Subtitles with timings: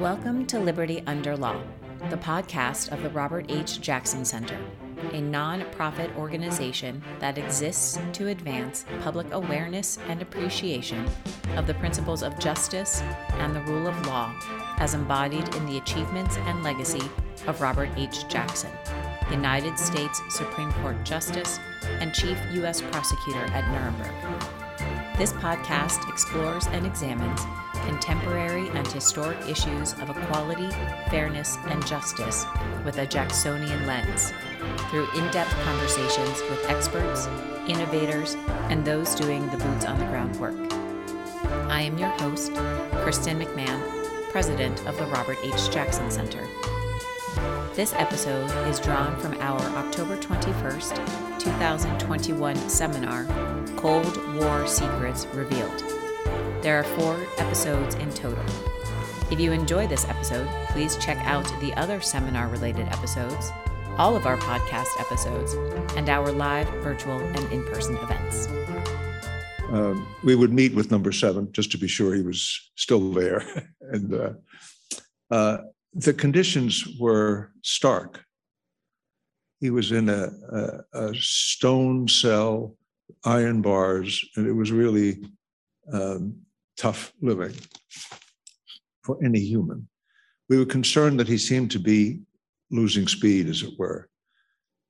[0.00, 1.60] Welcome to Liberty Under Law,
[2.08, 3.82] the podcast of the Robert H.
[3.82, 4.58] Jackson Center,
[5.12, 11.06] a non-profit organization that exists to advance public awareness and appreciation
[11.54, 14.32] of the principles of justice and the rule of law
[14.78, 17.02] as embodied in the achievements and legacy
[17.46, 18.26] of Robert H.
[18.26, 18.70] Jackson,
[19.30, 21.58] United States Supreme Court Justice
[22.00, 22.80] and Chief U.S.
[22.80, 25.18] Prosecutor at Nuremberg.
[25.18, 27.42] This podcast explores and examines
[27.90, 30.70] contemporary and historic issues of equality,
[31.10, 32.46] fairness, and justice
[32.84, 34.32] with a Jacksonian lens
[34.90, 37.26] through in depth conversations with experts,
[37.66, 38.36] innovators,
[38.68, 40.54] and those doing the boots on the ground work.
[41.68, 42.54] I am your host,
[43.02, 43.80] Kristen McMahon,
[44.30, 45.68] President of the Robert H.
[45.72, 46.46] Jackson Center.
[47.74, 53.24] This episode is drawn from our October 21st, 2021 seminar,
[53.74, 55.99] Cold War Secrets Revealed.
[56.62, 58.44] There are four episodes in total.
[59.30, 63.50] If you enjoy this episode, please check out the other seminar related episodes,
[63.96, 65.54] all of our podcast episodes,
[65.96, 68.46] and our live, virtual, and in person events.
[69.70, 73.42] Um, we would meet with number seven just to be sure he was still there.
[73.80, 74.32] and uh,
[75.30, 75.58] uh,
[75.94, 78.22] the conditions were stark.
[79.60, 82.76] He was in a, a, a, stone cell,
[83.24, 85.22] iron bars, and it was really
[85.92, 86.39] um,
[86.80, 87.54] tough living
[89.02, 89.86] for any human.
[90.48, 92.20] We were concerned that he seemed to be
[92.70, 94.08] losing speed, as it were.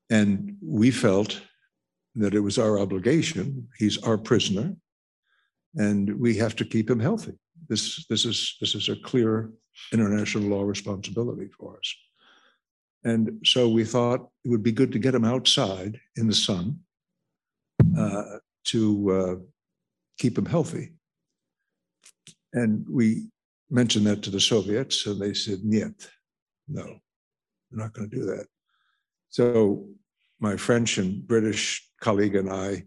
[0.09, 1.41] And we felt
[2.15, 3.69] that it was our obligation.
[3.77, 4.75] He's our prisoner,
[5.75, 7.37] and we have to keep him healthy.
[7.69, 9.51] This, this, is, this is a clear
[9.93, 11.95] international law responsibility for us.
[13.05, 16.81] And so we thought it would be good to get him outside in the sun
[17.99, 19.35] uh, to uh,
[20.19, 20.93] keep him healthy.
[22.53, 23.29] And we
[23.71, 26.09] mentioned that to the Soviets, and they said, "Niet,
[26.69, 26.85] no,
[27.71, 28.47] we're not going to do that."
[29.29, 29.89] So
[30.41, 32.87] my French and British colleague and I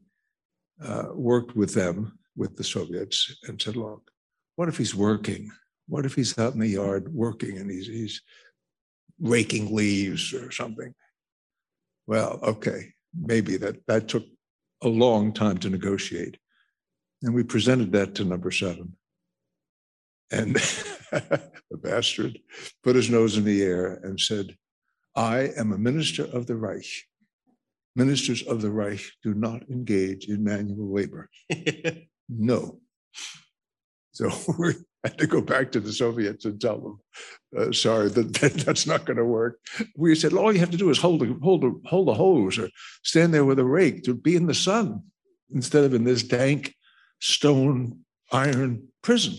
[0.83, 4.11] uh, worked with them, with the Soviets, and said, "Look,
[4.55, 5.49] what if he's working?
[5.87, 8.21] What if he's out in the yard working and he's he's
[9.19, 10.93] raking leaves or something?"
[12.05, 14.25] Well, okay, maybe that that took
[14.81, 16.37] a long time to negotiate,
[17.21, 18.97] and we presented that to number seven
[20.33, 20.55] and
[21.11, 22.39] the bastard
[22.83, 24.55] put his nose in the air and said,
[25.15, 26.87] I am a minister of the Reich.
[27.95, 31.29] Ministers of the Reich do not engage in manual labor.
[32.29, 32.79] no.
[34.13, 34.29] So
[34.59, 34.73] we
[35.03, 36.99] had to go back to the Soviets and tell them,
[37.57, 39.59] uh, sorry, that, that, that's not going to work.
[39.95, 42.57] We said, all you have to do is hold a, hold, a, hold a hose
[42.57, 42.69] or
[43.03, 45.03] stand there with a rake to be in the sun
[45.53, 46.73] instead of in this dank
[47.19, 47.99] stone
[48.31, 49.35] iron prison.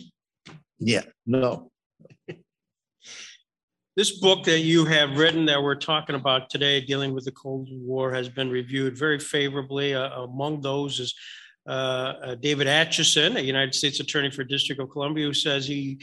[0.79, 1.71] Yeah, no.
[3.97, 7.69] This book that you have written that we're talking about today, dealing with the Cold
[7.71, 9.95] War, has been reviewed very favorably.
[9.95, 11.15] Uh, among those is
[11.69, 16.01] uh, uh, David Acheson, a United States Attorney for District of Columbia, who says he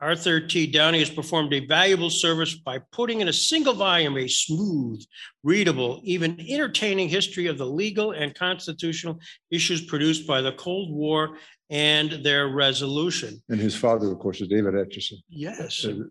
[0.00, 0.66] Arthur T.
[0.66, 5.04] Downey has performed a valuable service by putting in a single volume a smooth,
[5.44, 9.20] readable, even entertaining history of the legal and constitutional
[9.50, 11.36] issues produced by the Cold War
[11.70, 13.40] and their resolution.
[13.48, 15.18] And his father, of course, is David Acheson.
[15.28, 15.84] Yes.
[15.84, 16.02] Uh,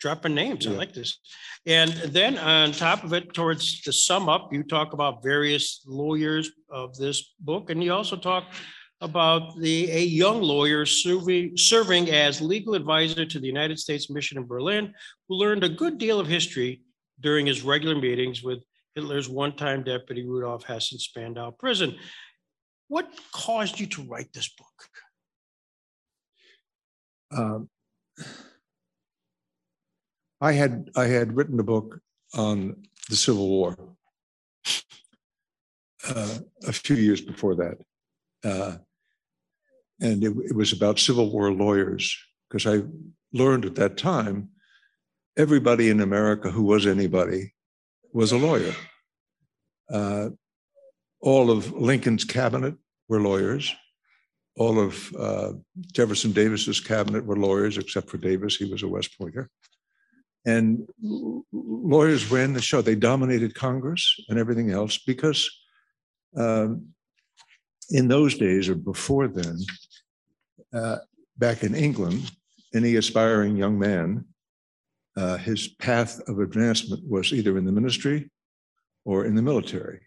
[0.00, 0.66] Dropping names.
[0.66, 1.18] I like this.
[1.66, 6.50] And then on top of it, towards the sum up, you talk about various lawyers
[6.68, 8.44] of this book, and you also talk
[9.00, 14.36] about the a young lawyer serving, serving as legal advisor to the United States Mission
[14.36, 14.92] in Berlin,
[15.28, 16.82] who learned a good deal of history
[17.20, 18.62] during his regular meetings with
[18.94, 21.96] Hitler's one-time deputy Rudolf Hess in Spandau prison.
[22.88, 24.88] What caused you to write this book?
[27.30, 27.68] Um,
[30.40, 32.00] I had I had written a book
[32.34, 33.76] on the Civil War
[36.08, 37.78] uh, a few years before that.
[38.44, 38.76] Uh,
[40.00, 42.16] and it, it, was about Civil War lawyers,
[42.48, 42.84] because I
[43.32, 44.50] learned at that time
[45.36, 47.54] everybody in America who was anybody
[48.12, 48.74] was a lawyer.
[49.90, 50.30] Uh,
[51.24, 52.74] all of Lincoln's cabinet
[53.08, 53.74] were lawyers.
[54.56, 55.52] All of uh,
[55.90, 59.48] Jefferson Davis's cabinet were lawyers, except for Davis, he was a West Pointer.
[60.44, 60.86] And
[61.50, 62.82] lawyers ran the show.
[62.82, 65.50] They dominated Congress and everything else because
[66.36, 66.88] um,
[67.90, 69.56] in those days or before then,
[70.74, 70.98] uh,
[71.38, 72.30] back in England,
[72.74, 74.26] any aspiring young man,
[75.16, 78.30] uh, his path of advancement was either in the ministry
[79.06, 80.00] or in the military.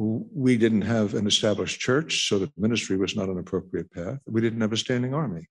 [0.00, 4.20] We didn't have an established church, so the ministry was not an appropriate path.
[4.26, 5.48] We didn't have a standing army.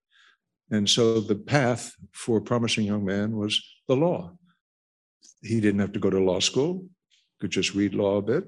[0.72, 4.38] And so the path for a promising young man was the law.
[5.42, 6.86] He didn't have to go to law school,
[7.42, 8.46] could just read law a bit.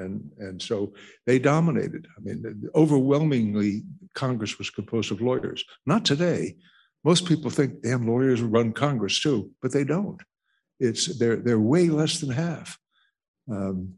[0.00, 0.94] And, and so
[1.24, 2.08] they dominated.
[2.16, 3.82] I mean, overwhelmingly,
[4.14, 5.64] Congress was composed of lawyers.
[5.86, 6.56] Not today.
[7.04, 10.20] Most people think damn lawyers run Congress too, but they don't.
[10.80, 12.76] It's they're they're way less than half.
[13.50, 13.94] Um,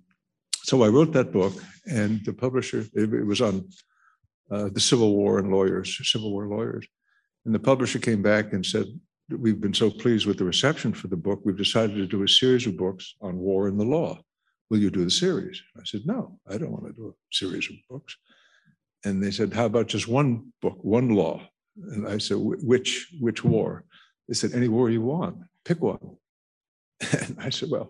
[0.70, 1.54] so I wrote that book,
[1.86, 3.68] and the publisher it, was on
[4.52, 6.86] uh, the Civil War and lawyers, Civil War lawyers,
[7.44, 8.86] and the publisher came back and said,
[9.28, 11.40] "We've been so pleased with the reception for the book.
[11.42, 14.20] We've decided to do a series of books on war and the law.
[14.68, 17.68] Will you do the series?" I said, "No, I don't want to do a series
[17.68, 18.16] of books."
[19.04, 21.36] And they said, "How about just one book, one law?"
[21.94, 22.38] And I said,
[22.72, 23.84] "Which which war?"
[24.28, 25.36] They said, "Any war you want.
[25.64, 26.04] Pick one."
[27.22, 27.88] And I said, well,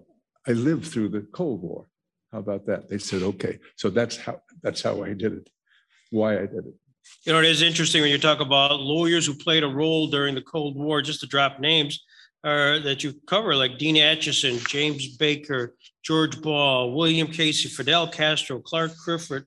[0.49, 1.90] I lived through the Cold War.
[2.33, 2.89] How about that?
[2.89, 3.59] They said, okay.
[3.77, 5.51] So that's how that's how I did it,
[6.11, 6.75] why I did it.
[7.25, 10.35] You know, it is interesting when you talk about lawyers who played a role during
[10.35, 12.05] the Cold War, just to drop names
[12.45, 18.61] uh, that you cover, like Dean Acheson, James Baker, George Ball, William Casey, Fidel Castro,
[18.61, 19.47] Clark Clifford,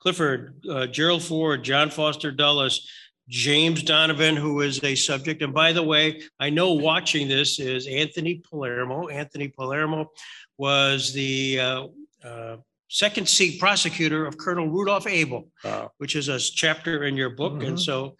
[0.00, 2.88] Clifford, uh, Gerald Ford, John Foster Dulles,
[3.28, 5.42] James Donovan, who is a subject.
[5.42, 9.08] And by the way, I know watching this is Anthony Palermo.
[9.08, 10.10] Anthony Palermo
[10.58, 11.86] was the uh,
[12.24, 12.56] uh,
[12.88, 15.90] second seat prosecutor of Colonel Rudolph Abel, Wow.
[15.98, 17.62] which is a chapter in your book.
[17.62, 17.80] And Mhm.
[17.80, 18.16] so,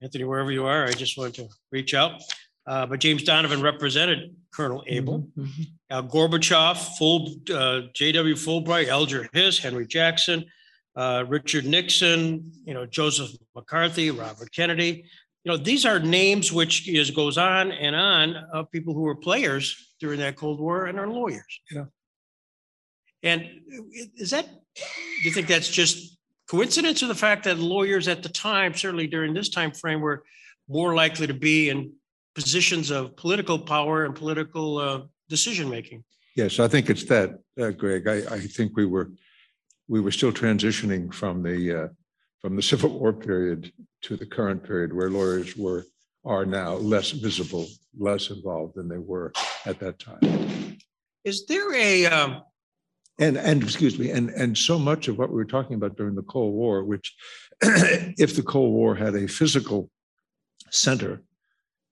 [0.00, 2.22] Anthony, wherever you are, I just wanted to reach out.
[2.66, 5.26] Uh, but James Donovan represented Colonel Abel.
[5.36, 5.50] Mhm.
[5.90, 8.34] uh, Gorbachev, full, uh, J.W.
[8.34, 10.44] Fulbright, Alger Hiss, Henry Jackson,
[10.96, 15.04] uh, Richard Nixon, you know, Joseph McCarthy, Robert Kennedy.
[15.44, 19.16] You know, these are names which is goes on and on of people who were
[19.16, 21.60] players during that Cold War and are lawyers.
[21.70, 21.86] Yeah.
[23.22, 23.48] And
[24.16, 24.82] is that, do
[25.24, 26.18] you think that's just
[26.48, 30.24] coincidence or the fact that lawyers at the time, certainly during this time frame, were
[30.68, 31.92] more likely to be in
[32.34, 36.04] positions of political power and political uh, decision making?
[36.36, 38.06] Yes, I think it's that, uh, Greg.
[38.06, 39.10] I, I think we were,
[39.88, 41.88] we were still transitioning from the, uh,
[42.40, 43.72] from the Civil War period
[44.02, 45.84] to the current period where lawyers were,
[46.24, 47.66] are now less visible,
[47.98, 49.32] less involved than they were
[49.66, 50.76] at that time.
[51.24, 52.42] Is there a, um,
[53.18, 56.14] And, and, excuse me, and, and so much of what we were talking about during
[56.14, 57.16] the Cold War, which
[57.62, 59.90] if the Cold War had a physical
[60.70, 61.22] center,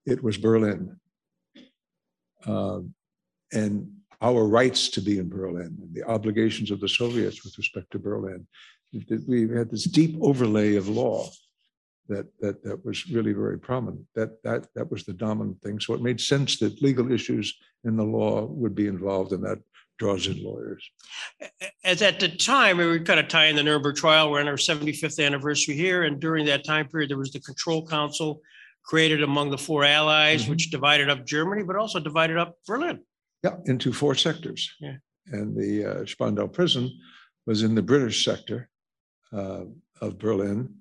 [0.04, 1.00] it was Berlin.
[2.46, 2.94] Um,
[3.52, 7.90] And our rights to be in Berlin, and the obligations of the Soviets with respect
[7.90, 8.46] to Berlin.
[9.26, 11.28] We had this deep overlay of law
[12.08, 14.06] that, that, that was really very prominent.
[14.14, 15.80] That, that, that was the dominant thing.
[15.80, 19.58] So it made sense that legal issues in the law would be involved in that
[19.98, 20.88] draws in lawyers.
[21.84, 24.30] as at the time, we were kind of tying the Nuremberg trial.
[24.30, 26.04] We're on our 75th anniversary here.
[26.04, 28.40] And during that time period, there was the Control Council
[28.84, 30.50] created among the four allies, Mhm.
[30.50, 33.00] which divided up Germany, but also divided up Berlin.
[33.42, 34.70] Yeah, into four sectors.
[34.80, 34.96] Yeah.
[35.26, 36.90] And the uh, Spandau prison
[37.46, 38.68] was in the British sector
[39.32, 39.64] uh,
[40.00, 40.72] of Berlin.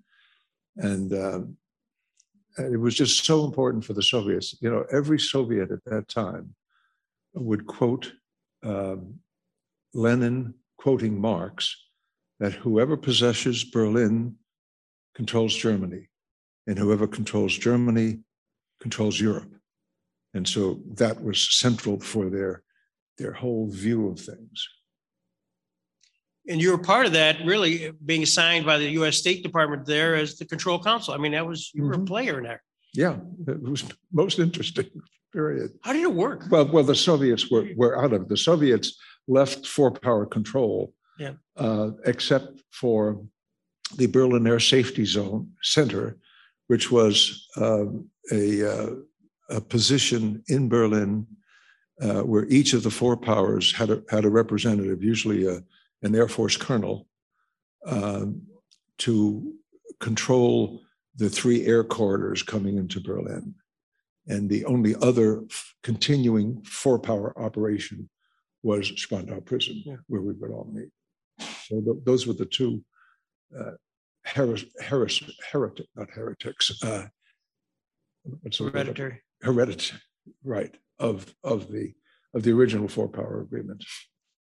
[0.78, 1.58] And um,
[2.58, 4.56] and it was just so important for the Soviets.
[4.62, 6.56] You know, every Soviet at that time
[7.34, 8.14] would quote
[8.63, 9.19] um,
[9.94, 11.75] Lenin quoting Marx
[12.40, 14.36] that whoever possesses Berlin
[15.16, 16.10] controls Germany,
[16.68, 18.20] and whoever controls Germany
[18.82, 19.51] controls Europe.
[20.34, 22.63] And so that was central for their,
[23.18, 24.68] their whole view of things.
[26.48, 30.15] And you were part of that, really being assigned by the US State Department there
[30.15, 31.13] as the Control Council.
[31.13, 32.08] I mean, that was, you were a Mhm.
[32.08, 32.62] player in there.
[32.94, 34.89] Yeah, it was most interesting
[35.38, 35.70] period.
[35.86, 36.39] How did it work?
[36.50, 38.30] Well, well, the Soviets were, were out of it.
[38.30, 38.88] The Soviets
[39.27, 40.94] left four power control.
[41.18, 41.36] Yeah.
[41.56, 43.00] uh, except for
[43.96, 46.18] the Berlin Air Safety Zone Center,
[46.68, 48.89] which was um, a, uh,
[49.50, 51.25] a position in Berlin
[52.01, 55.63] uh, where each of the four powers had a, had a representative, usually a,
[56.01, 57.08] an Air Force colonel,
[57.86, 58.42] um,
[58.98, 59.54] to
[60.01, 60.82] control
[61.15, 63.56] the three air corridors coming into Berlin.
[64.27, 68.10] And the only other f- continuing four power operation
[68.63, 69.98] was Spandau Prison, Yeah.
[70.08, 70.89] where we would all meet.
[71.67, 72.84] So tho- those were the two
[73.58, 73.72] uh,
[74.24, 76.72] heres, heres, heretic, not heretics.
[76.84, 77.08] uh,
[78.41, 78.65] what's the?
[78.65, 79.22] Hereditary.
[79.41, 80.01] Hereditary,
[80.44, 81.94] right, of, of the,
[82.34, 83.84] of the original four power agreement.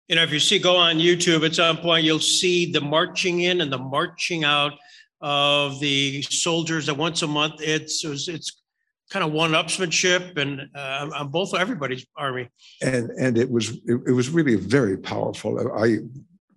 [0.09, 3.41] You know, if you see, go on YouTube at some point, you'll see the marching
[3.41, 4.75] in and the marching out
[5.21, 8.63] of the soldiers that once a month, it's, it's, it's
[9.11, 12.49] kind of one-upsmanship and uh, on both, everybody's army.
[12.83, 15.59] And, and it was, it, it was really very powerful.
[15.79, 15.99] I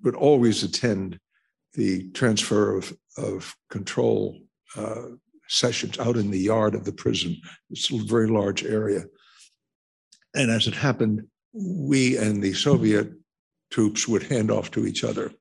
[0.04, 1.20] would always attend
[1.74, 4.40] the transfer of, of control
[4.76, 5.10] uh,
[5.48, 7.38] sessions out in the yard of the prison.
[7.70, 9.06] It's a very large area.
[10.36, 13.12] And as it happened, we and the Soviet
[13.72, 15.32] troops would hand off to each other.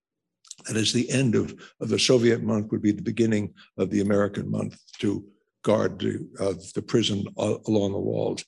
[0.67, 4.01] And as the end of, of the Soviet month would be the beginning of the
[4.01, 5.25] American month to
[5.69, 6.03] guard
[6.41, 8.43] uh, the prison along the walls.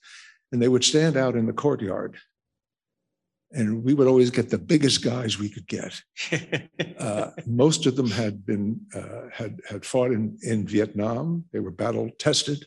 [0.53, 2.17] And they would stand out in the courtyard.
[3.53, 5.93] And we would always get the biggest guys we could get.
[7.11, 11.43] Uh, most of them had been uh, had had fought in, in Vietnam.
[11.51, 12.63] They were battle tested,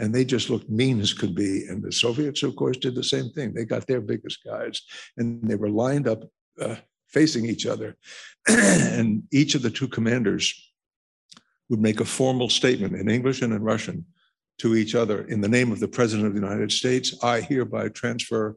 [0.00, 1.52] and they just looked mean as could be.
[1.68, 3.54] And the Soviets, of course, did the same thing.
[3.54, 4.82] They got their biggest guys,
[5.16, 6.24] and they were lined up
[6.60, 7.96] uh, facing each other.
[8.48, 10.44] and each of the two commanders
[11.68, 14.04] would make a formal statement in English and in Russian
[14.58, 17.14] to each other in the name of the President of the United States.
[17.22, 18.56] I hereby transfer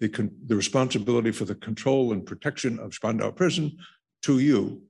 [0.00, 3.76] the, the responsibility for the control and protection of Spandau prison
[4.22, 4.82] to you,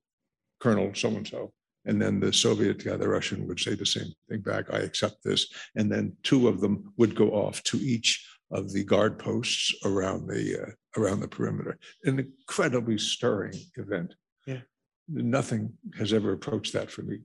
[0.60, 1.52] Colonel so and so.
[1.86, 4.72] And then the Soviet guy, the Russian, would say the same thing back.
[4.72, 5.46] I accept this.
[5.74, 10.26] And then two of them would go off to each of the guard posts around
[10.26, 11.78] the uh, around the perimeter.
[12.04, 14.14] An incredibly stirring event.
[14.46, 14.60] Yeah.
[15.08, 17.18] Nothing has ever approached that for me.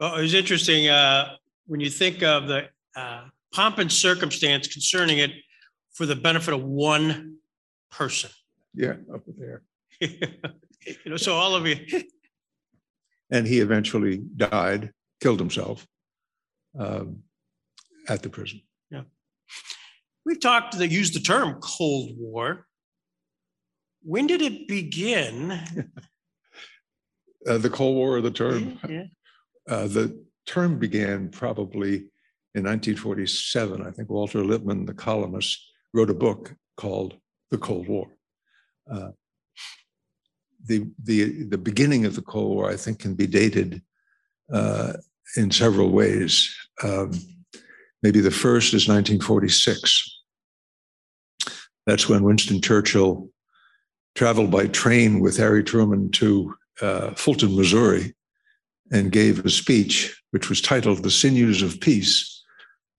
[0.00, 1.34] Well, it was interesting uh,
[1.66, 5.32] when you think of the uh, pomp and circumstance concerning it
[5.92, 7.38] for the benefit of one
[7.90, 8.30] person.
[8.74, 9.62] Yeah, up there.
[10.00, 10.16] you
[11.06, 11.76] know, so all of you.
[13.30, 15.86] And he eventually died, killed himself
[16.78, 17.24] um,
[18.08, 18.62] at the prison.
[18.90, 19.02] Yeah.
[20.24, 22.66] We've talked, they used the term Cold War.
[24.02, 25.50] When did it begin?
[27.48, 28.78] uh, the Cold War, or the term.
[28.88, 29.04] Yeah.
[29.68, 31.96] Uh, the term began probably
[32.54, 33.82] in 1947.
[33.82, 35.58] I think Walter Lippmann, the columnist,
[35.92, 37.16] wrote a book called
[37.50, 38.08] The Cold War.
[38.90, 39.10] Uh,
[40.64, 43.82] the, the, the beginning of the Cold War, I think, can be dated
[44.52, 44.94] uh,
[45.36, 46.54] in several ways.
[46.82, 47.12] Um,
[48.02, 50.22] maybe the first is 1946.
[51.86, 53.30] That's when Winston Churchill
[54.14, 58.14] traveled by train with Harry Truman to uh, Fulton, Missouri,
[58.90, 62.38] and gave a speech which was titled The Sinews of Peace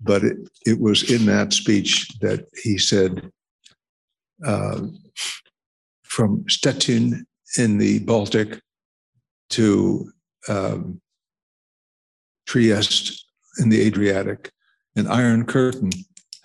[0.01, 3.31] but it, it was in that speech that he said,
[4.45, 4.81] uh,
[6.03, 7.25] from Stettin
[7.57, 8.61] in the Baltic
[9.51, 10.11] to
[10.47, 11.01] um,
[12.47, 13.25] Trieste
[13.59, 14.51] in the Adriatic,
[14.95, 15.91] an iron curtain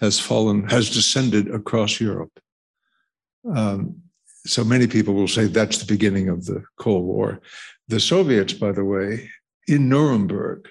[0.01, 2.33] has fallen, has descended across Europe.
[3.55, 4.03] Um,
[4.47, 7.41] so many people will say that's the beginning of the Cold War.
[7.89, 9.31] The Soviets, by the way,
[9.67, 10.69] in Nuremberg,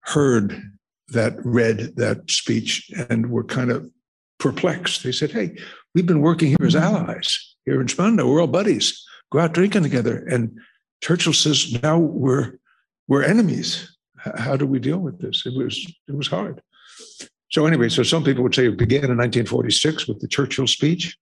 [0.00, 0.60] heard
[1.08, 3.90] that read that speech and were kind of
[4.38, 5.02] perplexed.
[5.02, 5.56] They said, Hey,
[5.94, 8.26] we've been working here as allies here in Spandau.
[8.26, 9.04] We're all buddies.
[9.32, 10.24] Go out drinking together.
[10.30, 10.58] And
[11.02, 12.58] Churchill says, now we're
[13.08, 13.96] we're enemies.
[14.16, 15.44] How do we deal with this?
[15.44, 16.62] It was it was hard.
[17.50, 21.16] So anyway, so some people would say it began in 1946 with the Churchill speech.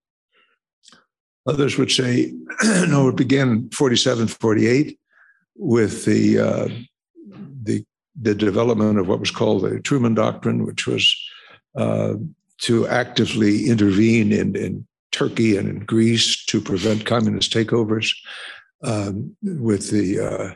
[1.47, 2.33] Others would say,
[2.65, 4.99] no, it began 47, 48
[5.57, 6.69] with the uh,
[7.63, 7.85] the
[8.21, 11.15] the development of what was called the Truman Doctrine, which was
[11.77, 12.15] uh,
[12.59, 18.15] to actively intervene in, in Turkey and in Greece to prevent communist takeovers,
[18.83, 20.55] um, with the uh,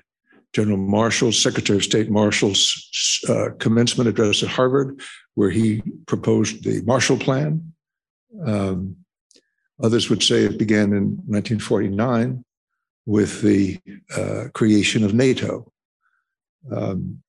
[0.53, 5.01] General Marshall, Secretary of State Marshall's uh, commencement address at Harvard,
[5.35, 7.73] where he proposed the Marshall Plan.
[8.45, 8.97] Um,
[9.83, 12.45] others would say it began in 1949
[13.05, 13.79] with the
[14.17, 15.71] uh, creation of NATO.
[16.71, 17.23] Um,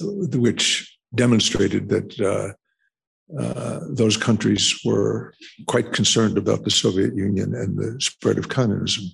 [0.00, 2.52] which demonstrated that uh,
[3.40, 5.34] uh, those countries were
[5.66, 9.04] quite concerned about the Soviet Union and the spread of communism.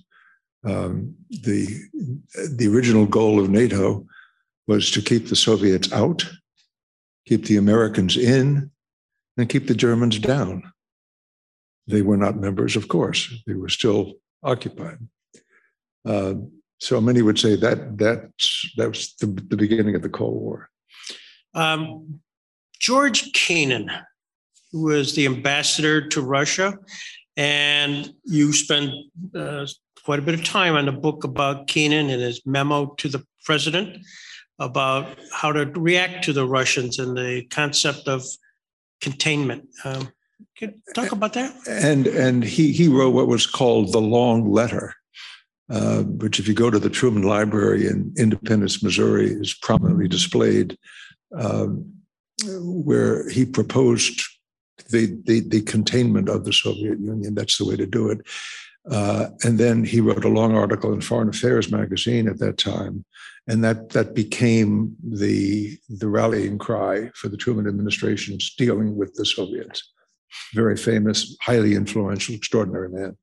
[0.65, 1.67] Um, the
[2.51, 4.05] the original goal of NATO
[4.67, 6.29] was to keep the Soviets out,
[7.25, 8.69] keep the Americans in,
[9.37, 10.71] and keep the Germans down.
[11.89, 14.99] They were not members, of course; they were still occupied.
[16.05, 16.35] Uh,
[16.79, 20.69] so many would say that that's that was the, the beginning of the Cold War.
[21.53, 22.21] Um,
[22.79, 23.89] George Kennan,
[24.71, 26.77] who was the ambassador to Russia,
[27.35, 28.91] and you spent
[29.35, 29.65] uh,
[30.05, 33.25] quite a bit of time on the book about Kennan and his memo to the
[33.45, 33.97] president
[34.59, 38.23] about how to react to the Russians and the concept of
[39.01, 39.67] containment.
[39.83, 40.09] Um,
[40.59, 41.55] you talk about that?
[41.67, 44.93] And and he he wrote what was called the long letter,
[45.69, 50.77] uh, which if you go to the Truman Library in Independence, Missouri, is prominently displayed
[51.35, 51.93] um,
[52.45, 54.21] where he proposed
[54.89, 57.35] the, the, the containment of the Soviet Union.
[57.35, 58.25] That's the way to do it.
[58.89, 63.05] Uh, and then he wrote a long article in Foreign Affairs magazine at that time,
[63.47, 69.25] and that that became the the rallying cry for the Truman administration's dealing with the
[69.25, 69.83] Soviets.
[70.53, 73.17] Very famous, highly influential, extraordinary man.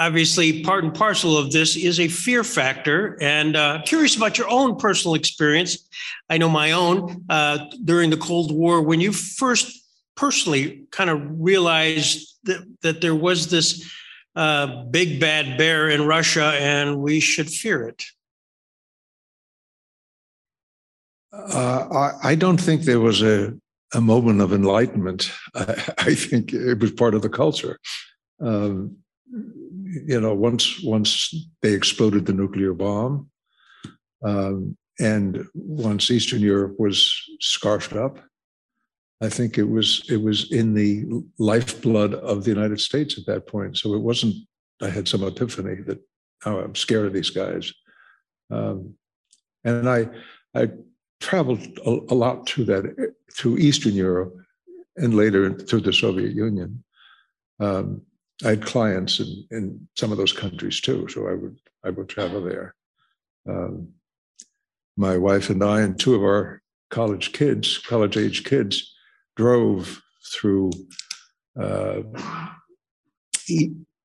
[0.00, 4.48] Obviously, part and parcel of this is a fear factor, and uh, curious about your
[4.48, 5.88] own personal experience.
[6.30, 9.76] I know my own uh, during the Cold War when you first
[10.18, 13.90] personally kind of realized that, that there was this
[14.38, 18.04] uh, big bad bear in Russia and we should fear it?
[21.32, 21.88] Uh,
[22.22, 23.52] I, I, don't think there was a,
[23.94, 25.30] a moment of enlightenment.
[25.54, 27.78] I, I think it was part of the culture.
[28.40, 28.96] Um,
[29.30, 33.30] you know, once once they exploded the nuclear bomb,
[34.24, 38.18] um, and once Eastern Europe was scarfed up,
[39.20, 41.04] I think it was it was in the
[41.38, 43.78] lifeblood of the United States at that point.
[43.78, 44.34] So it wasn't.
[44.80, 45.98] I had some epiphany that
[46.46, 47.72] oh, I'm scared of these guys,
[48.50, 48.94] um,
[49.64, 50.08] and I
[50.54, 50.70] I
[51.20, 54.34] traveled a, a, lot to that to Eastern Europe
[54.96, 56.82] and later to the Soviet Union.
[57.60, 58.02] Um,
[58.44, 62.08] I had clients in, in some of those countries too, so I would I would
[62.08, 62.74] travel there.
[63.48, 63.88] Um,
[64.96, 68.92] my wife and I and two of our college kids, college age kids,
[69.36, 70.00] drove
[70.32, 70.70] through
[71.60, 72.02] uh,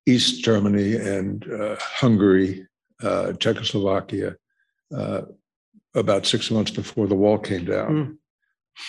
[0.05, 2.67] East Germany and uh, Hungary,
[3.01, 4.35] uh, Czechoslovakia,
[4.95, 5.21] uh,
[5.95, 8.17] about six months before the wall came down.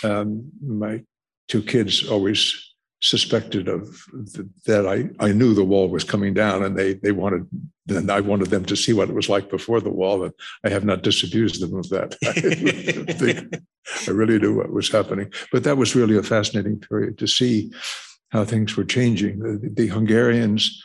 [0.02, 0.10] Mm.
[0.10, 1.02] Um, my
[1.48, 4.02] two kids always suspected of
[4.34, 7.46] th- that I, I knew the wall was coming down and they they wanted
[7.84, 10.32] then I wanted them to see what it was like before the wall and
[10.64, 12.16] I have not disabused them of that.
[14.00, 15.30] I, I really knew what was happening.
[15.52, 17.70] But that was really a fascinating period to see
[18.30, 19.40] how things were changing.
[19.40, 20.82] The, the Hungarians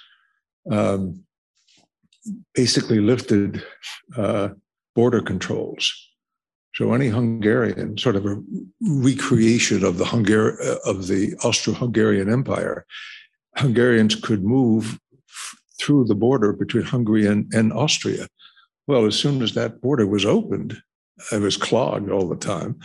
[0.70, 1.24] um,
[2.54, 3.64] basically lifted
[4.18, 4.50] uh,
[4.94, 6.09] border controls
[6.80, 8.42] so any Hungarian, sort of a
[8.80, 12.86] recreation of the Hungar- of the Austro-Hungarian Empire,
[13.58, 14.98] Hungarians could move
[15.78, 18.30] through the border between Hungary and, and Austria.
[18.88, 20.82] Well, as soon as that border was opened,
[21.34, 22.80] it was clogged all the time.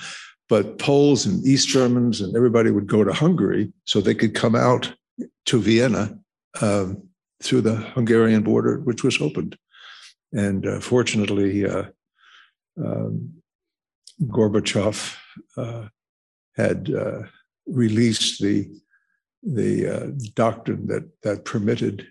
[0.48, 4.56] But Poles and East Germans and everybody would go to Hungary so they could come
[4.56, 4.92] out
[5.46, 6.18] to Vienna
[6.60, 7.00] um,
[7.44, 9.56] through the Hungarian border, which was opened.
[10.32, 11.84] And uh, fortunately, uh,
[12.84, 13.34] um,
[14.22, 15.16] Gorbachev
[15.56, 15.88] uh,
[16.56, 17.22] had uh,
[17.66, 18.68] released the
[19.42, 22.06] the uh, doctrine that that permitted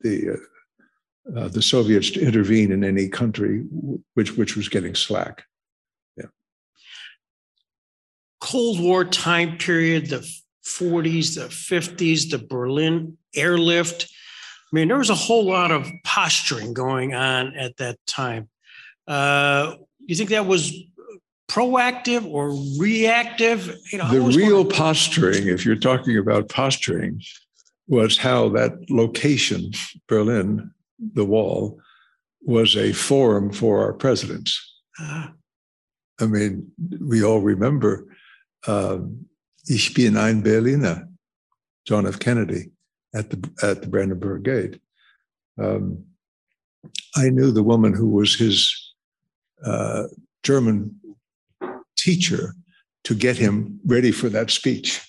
[0.00, 3.64] the uh, uh, the Soviets to intervene in any country
[4.14, 5.44] which which was getting slack.
[6.16, 6.26] Yeah.
[8.40, 10.28] Cold War time period, the
[10.66, 14.04] 40s, the 50s, the Berlin airlift.
[14.04, 18.48] I mean, there was a whole lot of posturing going on at that time.
[19.06, 19.74] Uh,
[20.06, 20.72] you think that was
[21.48, 23.76] proactive or reactive?
[23.92, 27.22] You know, the real posturing, if you're talking about posturing,
[27.86, 29.72] was how that location,
[30.08, 31.78] Berlin, the wall,
[32.42, 34.60] was a forum for our presidents.
[35.00, 35.28] Uh,
[36.20, 38.06] I mean, we all remember
[38.66, 39.26] um,
[39.68, 41.08] Ich bin ein Berliner,
[41.86, 42.18] John F.
[42.18, 42.70] Kennedy
[43.14, 44.80] at the at the Brandenburg Gate.
[45.58, 46.04] Um,
[47.16, 48.83] I knew the woman who was his
[49.64, 50.04] uh,
[50.42, 50.98] German
[51.96, 52.54] teacher
[53.04, 55.00] to get him ready for that speech.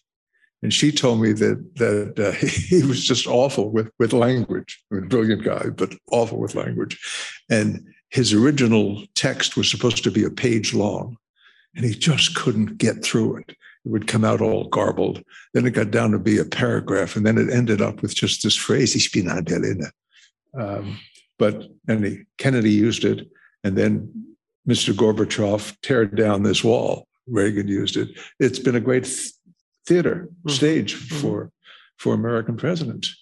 [0.61, 2.31] And she told me that that uh,
[2.69, 4.83] he was just awful with with language.
[4.91, 6.97] I mean, brilliant guy, but awful with language.
[7.49, 11.17] And his original text was supposed to be a page long,
[11.75, 13.49] and he just couldn't get through it.
[13.49, 15.23] It would come out all garbled.
[15.53, 18.41] Then it got down to be a paragraph, and then it ended up with just
[18.41, 19.91] this phrase: "Ich bin ein Berliner."
[20.57, 20.97] Um,
[21.37, 23.27] but and Kennedy used it,
[23.63, 24.34] and then
[24.67, 24.93] Mr.
[24.93, 27.07] Gorbachev tear down this wall.
[27.27, 28.19] Reagan used it.
[28.39, 29.07] It's been a great
[29.87, 30.49] theater mm-hmm.
[30.49, 31.15] stage mm-hmm.
[31.15, 31.51] for
[31.97, 33.15] for American presidents.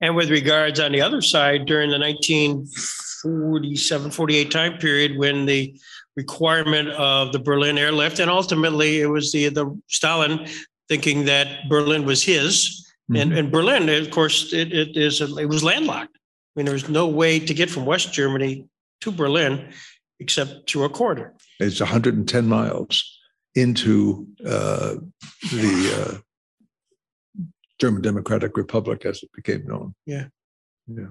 [0.00, 5.78] And with regards on the other side, during the 1947 48 time period, when the
[6.16, 10.46] requirement of the Berlin airlift, and ultimately it was the, the Stalin
[10.88, 12.86] thinking that Berlin was his.
[13.10, 13.20] Mm-hmm.
[13.20, 16.16] And, and Berlin, of course, it, it is it was landlocked.
[16.16, 18.66] I mean, there was no way to get from West Germany
[19.00, 19.72] to Berlin
[20.22, 21.34] except through a corridor.
[21.58, 23.18] It's 110 miles
[23.54, 24.94] into uh,
[25.50, 26.22] the
[27.36, 27.42] uh,
[27.80, 29.94] German Democratic Republic as it became known.
[30.06, 30.26] Yeah.
[30.86, 31.08] Yeah.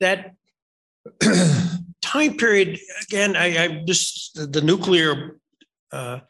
[0.00, 0.34] That
[2.02, 5.38] time period, again, I, I just the nuclear
[5.92, 6.20] uh,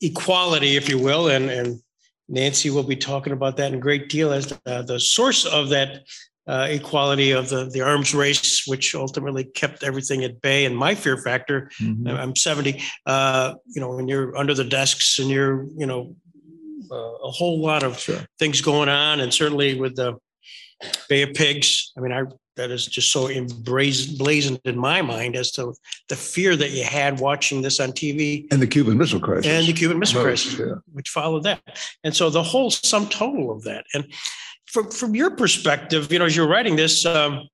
[0.00, 1.80] equality, if you will, and, and
[2.28, 6.04] Nancy will be talking about that in great deal as the, the source of that
[6.48, 10.64] uh, equality of the, the arms race, which ultimately kept everything at bay.
[10.64, 12.08] And my fear factor, Mhm.
[12.18, 16.16] I'm 70, uh, you know, when you're under the desks and you're, you know,
[16.90, 18.20] uh, a whole lot of Sure.
[18.38, 19.20] things going on.
[19.20, 20.14] And certainly with the
[21.08, 22.22] Bay of Pigs, I mean, I,
[22.56, 25.74] that is just so emblazoned in my mind as to
[26.08, 29.46] the fear that you had watching this on TV And the Cuban Missile Crisis.
[29.46, 30.74] and the Cuban Missile Most, Crisis yeah.
[30.92, 31.62] which followed that.
[32.04, 33.86] And so the whole sum total of that.
[33.94, 34.04] And
[34.72, 37.46] from, from your perspective, you know, as you're writing this, um,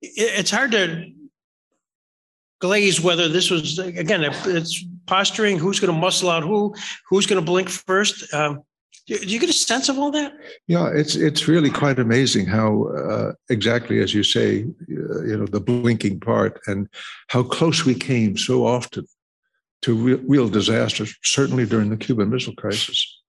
[0.00, 1.12] it- it's hard to
[2.60, 6.74] glaze whether this was, again, it's posturing, who's going to muscle out who,
[7.08, 8.32] who's going to blink first.
[8.32, 8.62] Um,
[9.06, 10.32] do you get a sense of all that?
[10.66, 15.46] Yeah, it's it's really quite amazing how uh, exactly as you say, uh, you know,
[15.46, 16.88] the blinking part and
[17.28, 19.06] how close we came so often
[19.82, 21.06] to real, real disaster.
[21.22, 23.22] Certainly during the Cuban Missile Crisis,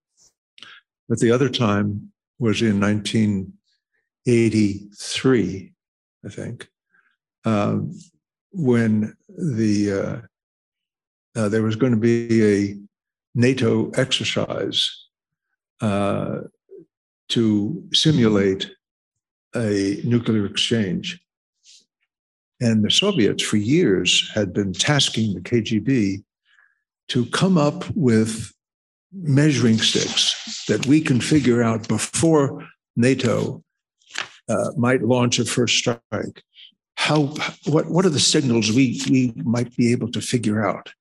[1.08, 5.74] but the other time was in 1983,
[6.26, 6.68] I think,
[7.46, 7.98] um,
[8.52, 10.18] when the uh,
[11.40, 12.76] uh, there was going to be a
[13.36, 15.08] NATO exercise
[15.82, 16.40] uh,
[17.30, 18.72] to simulate
[19.56, 21.20] a nuclear exchange.
[22.60, 26.24] And the Soviets, for years, had been tasking the KGB
[27.10, 28.52] to come up with
[29.14, 33.64] measuring sticks that we can figure out before NATO
[34.50, 36.44] uh, might launch a first strike.
[36.96, 37.34] How
[37.66, 40.92] what what are the signals we we might be able to figure out?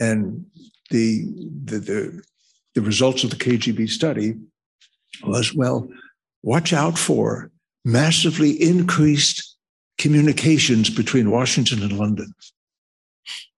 [0.00, 0.46] And
[0.90, 1.26] the
[1.64, 2.22] the the,
[2.74, 4.34] the results of the KGB study
[5.22, 5.88] was well,
[6.42, 7.50] watch out for
[7.84, 9.56] massively increased
[9.98, 12.34] communications between Washington and London.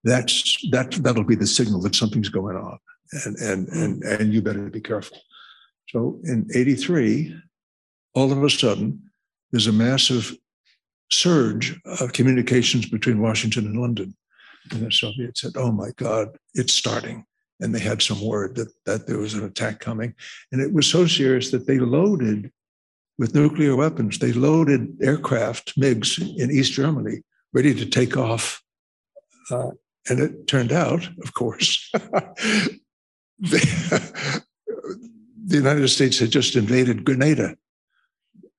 [0.03, 2.77] That's that that'll be the signal that something's going on,
[3.25, 5.17] and and and and you better be careful.
[5.89, 7.35] So in '83,
[8.15, 9.11] all of a sudden,
[9.51, 10.35] there's a massive
[11.11, 14.15] surge of communications between Washington and London,
[14.71, 17.25] and the Soviets said, "Oh my God, it's starting."
[17.59, 20.15] And they had some word that that there was an attack coming,
[20.51, 22.51] and it was so serious that they loaded
[23.17, 24.19] with nuclear weapons.
[24.19, 27.21] They loaded aircraft, MiGs, in East Germany,
[27.53, 28.61] ready to take off.
[29.51, 29.71] Uh,
[30.09, 31.91] and it turned out, of course,
[33.39, 34.43] the,
[35.45, 37.55] the United States had just invaded Grenada,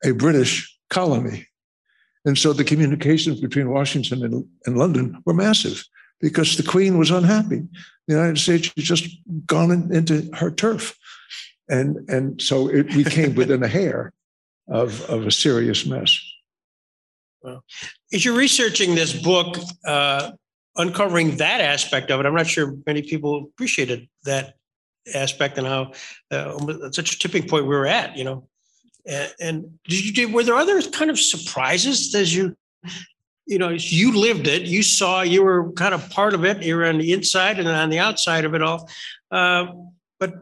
[0.04, 1.46] a British colony.
[2.24, 5.84] And so the communications between Washington and, and London were massive
[6.20, 7.62] because the Queen was unhappy.
[8.06, 9.08] The United States had just
[9.46, 10.96] gone in- into her turf.
[11.68, 14.12] And, and so it, we came within a hair
[14.68, 16.18] of, of a serious mess.
[18.12, 20.32] As you're researching this book, uh,
[20.76, 24.54] uncovering that aspect of it, I'm not sure many people appreciated that
[25.12, 25.92] aspect and how
[26.30, 28.48] uh, such a tipping point we were at, you know.
[29.06, 32.56] And, and did you did were there other kind of surprises as you,
[33.46, 36.76] you know, you lived it, you saw, you were kind of part of it, you
[36.76, 38.88] were on the inside and on the outside of it all,
[39.30, 39.66] uh,
[40.18, 40.34] but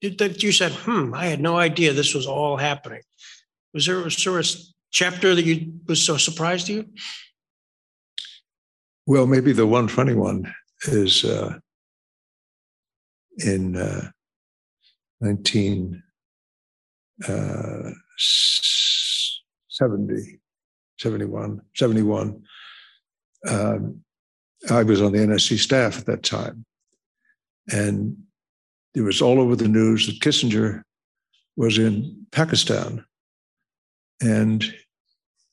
[0.00, 3.02] did that you said, hmm, I had no idea this was all happening.
[3.74, 4.56] Was there a sort of
[4.90, 6.86] chapter that you was so surprised to you?
[9.06, 10.52] Well, maybe the one funny one
[10.84, 11.58] is uh,
[13.38, 14.10] in uh,
[15.20, 16.02] 19
[17.26, 17.90] uh,
[19.68, 20.40] 70,
[20.98, 22.42] 71, 71.
[23.48, 24.00] Um,
[24.70, 26.64] I was on the NSC staff at that time.
[27.70, 28.16] And
[28.94, 30.82] it was all over the news that Kissinger
[31.56, 33.04] was in Pakistan.
[34.20, 34.64] And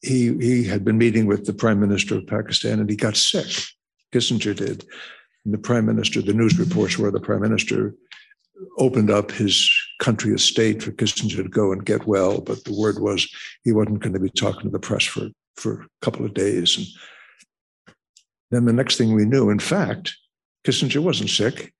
[0.01, 3.47] he, he had been meeting with the prime minister of Pakistan and he got sick.
[4.13, 4.85] Kissinger did.
[5.45, 7.93] The prime minister, the news reports were the prime minister
[8.77, 12.41] opened up his country estate for Kissinger to go and get well.
[12.41, 13.27] But the word was
[13.63, 16.77] he wasn't going to be talking to the press for, for a couple of days.
[16.77, 16.87] And
[18.51, 20.15] then the next thing we knew, in fact,
[20.65, 21.73] Kissinger wasn't sick.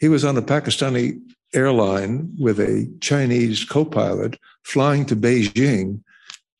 [0.00, 1.18] He was on a Pakistani
[1.54, 6.02] airline with a Chinese co pilot flying to Beijing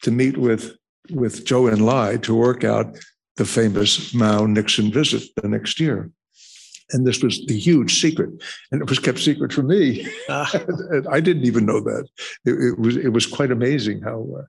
[0.03, 0.77] to meet with,
[1.11, 2.99] with Zhou Enlai to work out
[3.37, 6.11] the famous Mao Nixon visit the next year.
[6.91, 8.31] And this was the huge secret,
[8.73, 10.07] and it was kept secret from me.
[10.29, 10.47] Uh,
[10.91, 12.09] And I didn't even know that.
[12.45, 14.45] It, it was it was quite amazing how uh,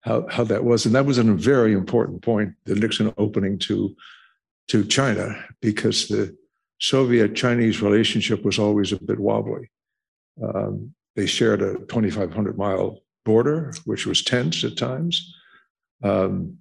[0.00, 3.94] how how that was, and that was a very important point, the Nixon opening to
[4.68, 6.36] to China, because the
[6.80, 9.70] Soviet Chinese relationship was always a bit wobbly.
[10.42, 15.34] Um, they shared a 2,500 mile border, which was tense at times.
[16.02, 16.58] Um,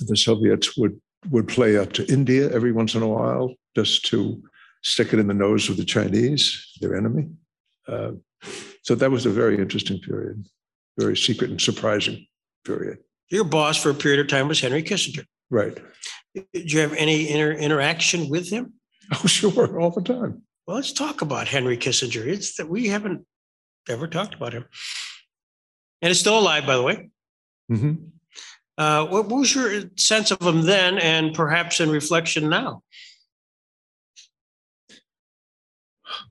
[0.00, 4.42] the Soviets would would play up to India every once in a while just to
[4.82, 7.28] stick it in the nose of the Chinese, their enemy.
[7.86, 8.12] Uh,
[8.82, 10.44] so that was a very interesting period,
[10.98, 12.26] very secret and surprising
[12.64, 12.98] period.
[13.30, 15.24] Your boss for a period of time was Henry Kissinger.
[15.50, 15.78] Right.
[16.52, 18.74] Did you have any inter- interaction with him?
[19.12, 20.42] Oh, sure, all the time.
[20.66, 22.26] Well, let's talk about Henry Kissinger.
[22.26, 23.26] It's that we haven't
[23.88, 24.64] ever talked about him.
[26.00, 27.10] And it's still alive, by the way.
[27.70, 28.10] Mhm.
[28.78, 32.82] Uh, what was your sense of him then and perhaps in reflection now?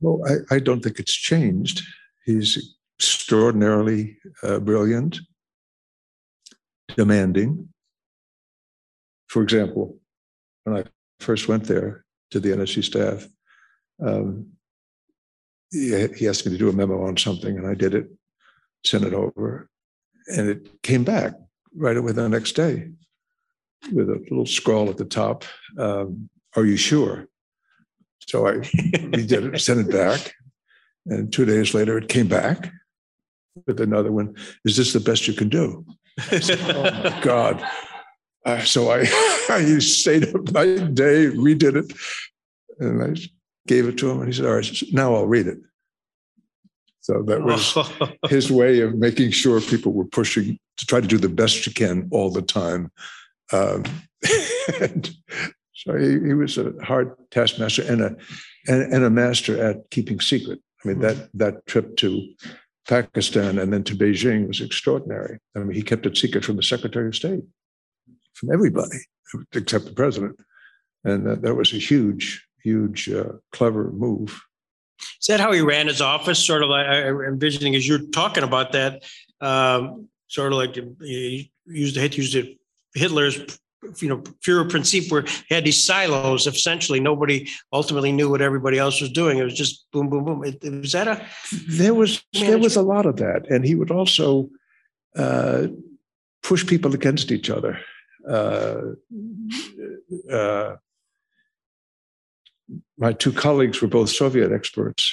[0.01, 1.83] Well, I, I don't think it's changed.
[2.25, 5.19] He's extraordinarily uh, brilliant,
[6.95, 7.69] demanding.
[9.27, 9.97] For example,
[10.63, 10.83] when I
[11.19, 13.27] first went there to the NSC staff,
[14.03, 14.47] um,
[15.71, 18.07] he, he asked me to do a memo on something, and I did it,
[18.83, 19.69] sent it over,
[20.27, 21.33] and it came back
[21.75, 22.89] right away the next day
[23.91, 25.45] with a little scroll at the top.
[25.77, 27.27] Um, Are you sure?
[28.27, 30.34] So I redid it, sent it back.
[31.05, 32.71] And two days later, it came back
[33.67, 34.36] with another one.
[34.65, 35.86] Is this the best you can do?
[36.29, 37.63] Said, oh my God.
[38.45, 38.99] Uh, so I,
[39.49, 41.93] I stayed up night and day, redid it.
[42.79, 43.21] And I
[43.67, 45.60] gave it to him and he said, all right, now I'll read it.
[47.01, 47.75] So that was
[48.29, 51.73] his way of making sure people were pushing to try to do the best you
[51.73, 52.91] can all the time.
[53.51, 53.84] Um,
[54.81, 55.10] and
[55.81, 58.15] so he, he was a hard taskmaster and a
[58.67, 60.59] and, and a master at keeping secret.
[60.83, 62.33] I mean that that trip to
[62.87, 65.39] Pakistan and then to Beijing was extraordinary.
[65.55, 67.43] I mean he kept it secret from the Secretary of State,
[68.33, 68.99] from everybody
[69.53, 70.39] except the president,
[71.03, 74.41] and that, that was a huge, huge, uh, clever move.
[75.19, 76.45] Is that how he ran his office?
[76.45, 79.03] Sort of like I- I'm envisioning as you're talking about that,
[79.39, 82.57] um, sort of like he used, to use it,
[82.93, 83.39] Hitler's,
[83.99, 84.23] you know,
[85.09, 86.47] where he had these silos.
[86.47, 89.37] Essentially, nobody ultimately knew what everybody else was doing.
[89.37, 90.43] It was just boom, boom, boom.
[90.43, 91.25] It- it- Was that a,
[91.67, 94.49] There was there was a lot of that, and he would also
[95.15, 95.67] uh,
[96.43, 97.79] push people against each other.
[98.27, 98.81] Uh,
[100.31, 100.75] uh,
[102.97, 105.11] my two colleagues were both Soviet experts,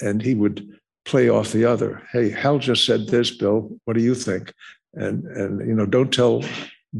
[0.00, 2.02] and he would play off the other.
[2.12, 3.70] Hey, Hal just said this, Bill.
[3.84, 4.52] What do you think?
[4.94, 6.44] And and you know, don't tell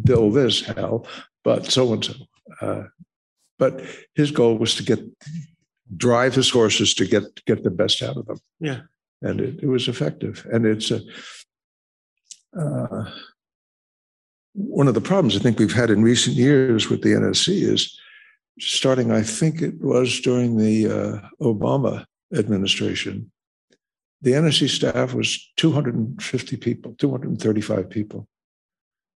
[0.00, 1.07] Bill this, Hal,
[1.44, 2.14] but so and so.
[2.61, 2.85] Uh,
[3.59, 3.83] But
[4.14, 5.00] his goal was to get
[5.96, 8.81] drive his horses to get get the best out of them yeah.
[9.20, 10.46] and it, it was effective.
[10.50, 11.00] And it's a
[12.59, 13.11] uh,
[14.55, 17.98] one of the problems I think we've had in recent years with the NSC is
[18.61, 19.11] starting.
[19.11, 23.31] I think it was during the uh, Obama administration.
[24.20, 28.28] The NSC staff was 250 people, 235 people.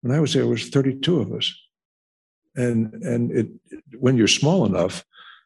[0.03, 1.55] When I was there, it was 32 of us.
[2.55, 3.47] And and it
[3.97, 5.05] when you're small enough,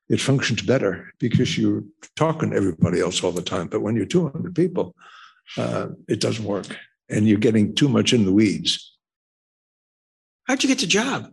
[0.09, 1.83] it functions better because you're
[2.15, 3.67] talking to everybody else all the time.
[3.67, 4.95] But when you're 200 people,
[5.57, 6.65] uh, it doesn't work,
[7.07, 8.97] and you're getting too much in the weeds.
[10.47, 11.31] how'd you get the job?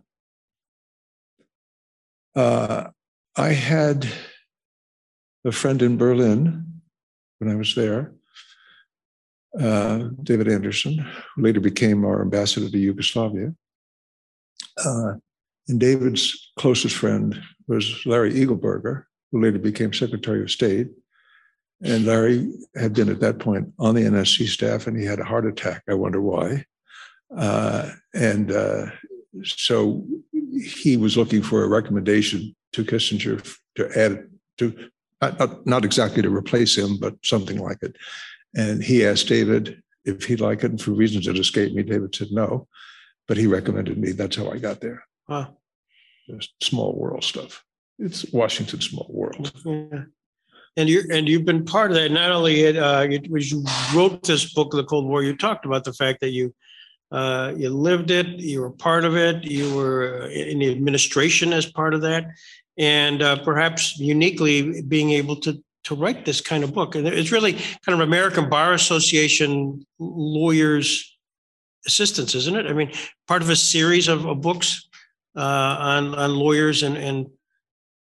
[2.35, 2.89] Uh,
[3.35, 4.07] I had
[5.43, 6.81] a friend in Berlin
[7.39, 8.13] when I was there,
[9.59, 10.97] uh, David Anderson,
[11.35, 13.53] who later became our ambassador to Yugoslavia.
[14.83, 15.13] Uh,
[15.67, 20.89] and David's closest friend was Larry Eagleburger, who later became Secretary of State.
[21.83, 25.25] And Larry had been at that point on the NSC staff and he had a
[25.25, 25.83] heart attack.
[25.89, 26.65] I wonder why.
[27.35, 28.87] Uh, and uh,
[29.43, 30.05] so
[30.53, 34.89] he was looking for a recommendation to Kissinger to add to,
[35.21, 37.95] not, not, not exactly to replace him, but something like it.
[38.55, 40.71] And he asked David if he'd like it.
[40.71, 42.67] And for reasons that escaped me, David said no.
[43.27, 44.11] But he recommended me.
[44.11, 45.03] That's how I got there.
[45.27, 45.57] Wow.
[46.29, 47.63] Just small world stuff.
[47.99, 49.51] It's Washington small world.
[49.65, 50.03] Yeah.
[50.77, 52.11] And you and you've been part of that.
[52.11, 55.65] Not only it, uh, you, you wrote this book, of The Cold War, you talked
[55.65, 56.53] about the fact that you
[57.11, 61.65] uh, you lived it, you were part of it, you were in the administration as
[61.65, 62.25] part of that,
[62.77, 66.95] and uh, perhaps uniquely being able to to write this kind of book.
[66.95, 71.17] And it's really kind of American Bar Association lawyers
[71.87, 72.67] assistance, isn't it?
[72.67, 72.91] I mean,
[73.27, 74.89] part of a series of, of books
[75.35, 77.27] uh, on on lawyers and and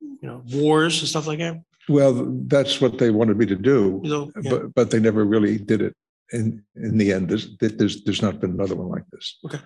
[0.01, 1.61] you know wars and stuff like that.
[1.89, 4.51] Well, that's what they wanted me to do, know, yeah.
[4.51, 5.95] but, but they never really did it.
[6.33, 9.37] In, in the end, there's, there's, there's not been another one like this.
[9.45, 9.59] Okay,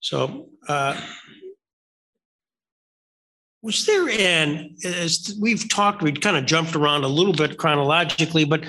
[0.00, 1.00] so, uh,
[3.62, 8.44] was there an, as we've talked, we've kind of jumped around a little bit chronologically,
[8.44, 8.64] but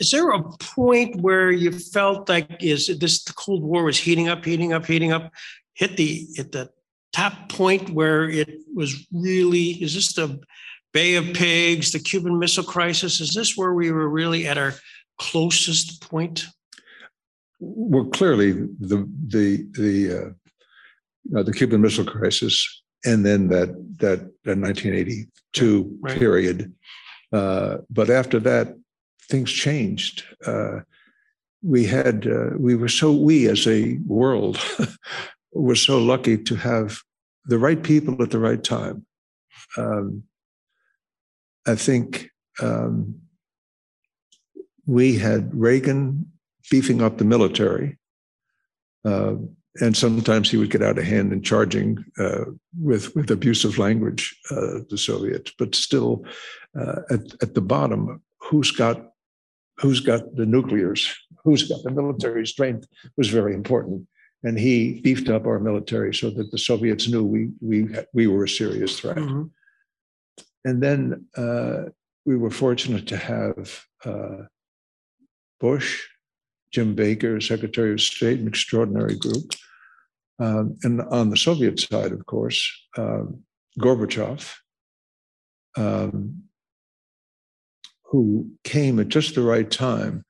[0.00, 4.28] is there a point where you felt like is this, the Cold War was heating
[4.28, 5.32] up, heating up, heating up,
[5.74, 6.70] hit the, at the
[7.12, 10.40] top point where it was really, is this the
[10.92, 13.20] Bay of Pigs, the Cuban Missile Crisis.
[13.20, 14.74] Is this where we were really at our
[15.18, 16.46] closest point?
[17.60, 20.34] Well, clearly the the the
[21.34, 26.18] uh, uh, the Cuban Missile Crisis, and then that that, that 1982 Right.
[26.18, 26.72] period.
[27.32, 28.76] Uh, but after that,
[29.28, 30.24] things changed.
[30.46, 30.80] Uh,
[31.62, 34.58] we had uh, we were so we as a world
[35.52, 36.98] were so lucky to have
[37.46, 39.06] the right people at the right time.
[39.76, 40.24] Um,
[41.66, 43.20] I think um,
[44.86, 46.32] we had Reagan
[46.70, 47.98] beefing up the military.
[49.04, 49.34] Uh,
[49.80, 52.44] and sometimes he would get out of hand in charging uh,
[52.80, 55.52] with with abusive language uh, the Soviets.
[55.58, 56.24] But still,
[56.78, 59.12] uh, at at the bottom, who's got
[59.78, 64.06] who's got the nuclears, who's got the military strength was very important.
[64.44, 68.44] And he beefed up our military so that the Soviets knew we we we were
[68.44, 69.16] a serious threat.
[69.16, 69.50] Mhm.
[70.64, 71.84] And then uh,
[72.24, 74.44] we were fortunate to have uh,
[75.60, 76.06] Bush,
[76.72, 79.52] Jim Baker, Secretary of State, an extraordinary group.
[80.38, 83.42] Um, and on the Soviet side, of course, um,
[83.78, 84.52] Gorbachev,
[85.76, 86.42] um,
[88.04, 90.24] who came at just the right time.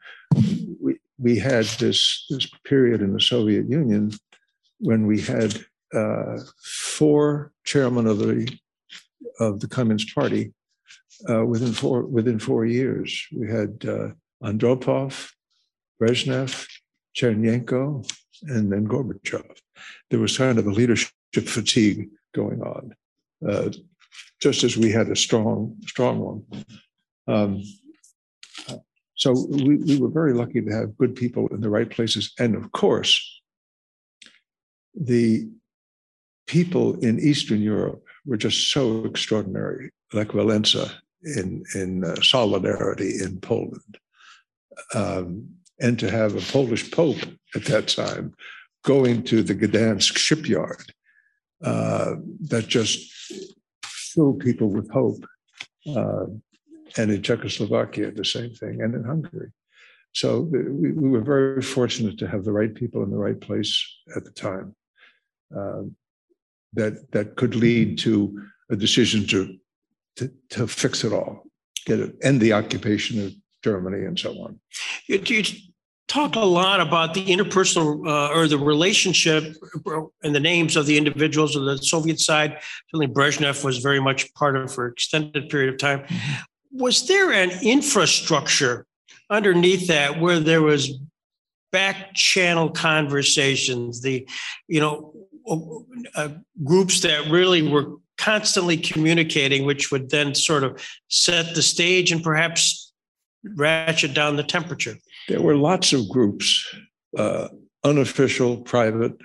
[0.80, 4.12] We, we had this, this period in the Soviet Union
[4.78, 8.50] when we had uh, four chairmen of the
[9.40, 10.52] of the Communist Party
[11.28, 13.26] uh, within four within four years.
[13.32, 14.08] We had uh,
[14.42, 15.30] Andropov,
[16.00, 16.66] Brezhnev,
[17.16, 18.10] Chernenko,
[18.42, 19.58] and then Gorbachev.
[20.10, 21.12] There was kind of a leadership
[21.46, 22.94] fatigue going on,
[23.48, 23.70] uh,
[24.40, 26.64] just as we had a strong strong one.
[27.28, 27.62] Um,
[29.14, 32.56] so we, we were very lucky to have good people in the right places, and
[32.56, 33.40] of course,
[34.94, 35.48] the
[36.46, 40.90] people in Eastern Europe were just so extraordinary, like Walesa
[41.22, 43.98] in in uh, solidarity in Poland,
[44.94, 45.48] um,
[45.82, 47.22] and to have a Polish pope
[47.54, 48.32] at that time
[48.84, 50.92] going to the Gdansk shipyard
[51.62, 52.14] uh,
[52.48, 53.12] that just
[53.84, 55.24] filled people with hope,
[55.94, 56.26] uh,
[56.96, 59.50] and in Czechoslovakia the same thing, and in Hungary.
[60.12, 63.40] So uh, we, we were very fortunate to have the right people in the right
[63.40, 63.72] place
[64.16, 64.74] at the time.
[65.54, 65.96] Um,
[66.74, 69.56] that that could lead to a decision to
[70.16, 71.44] to, to fix it all,
[71.86, 74.60] get it, end the occupation of Germany and so on.
[75.06, 75.44] You, you
[76.12, 79.56] talk a lot about the interpersonal uh, or the relationship
[80.22, 82.58] and the names of the individuals of the Soviet side.
[82.90, 86.04] Certainly, Brezhnev was very much part of for extended period of time.
[86.70, 88.86] Was there an infrastructure
[89.30, 90.98] underneath that where there was
[91.70, 94.02] back channel conversations?
[94.02, 94.28] The,
[94.68, 95.14] you know,
[96.14, 96.28] uh,
[96.62, 102.22] groups that really were constantly communicating, which would then sort of set the stage and
[102.22, 102.92] perhaps
[103.56, 104.96] ratchet down the temperature.
[105.28, 106.64] There were lots of groups,
[107.16, 107.48] uh,
[107.84, 109.16] unofficial, private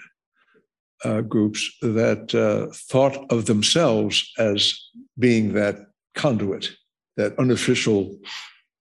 [1.03, 4.79] uh, groups that uh, thought of themselves as
[5.17, 5.77] being that
[6.15, 6.71] conduit,
[7.17, 8.17] that unofficial.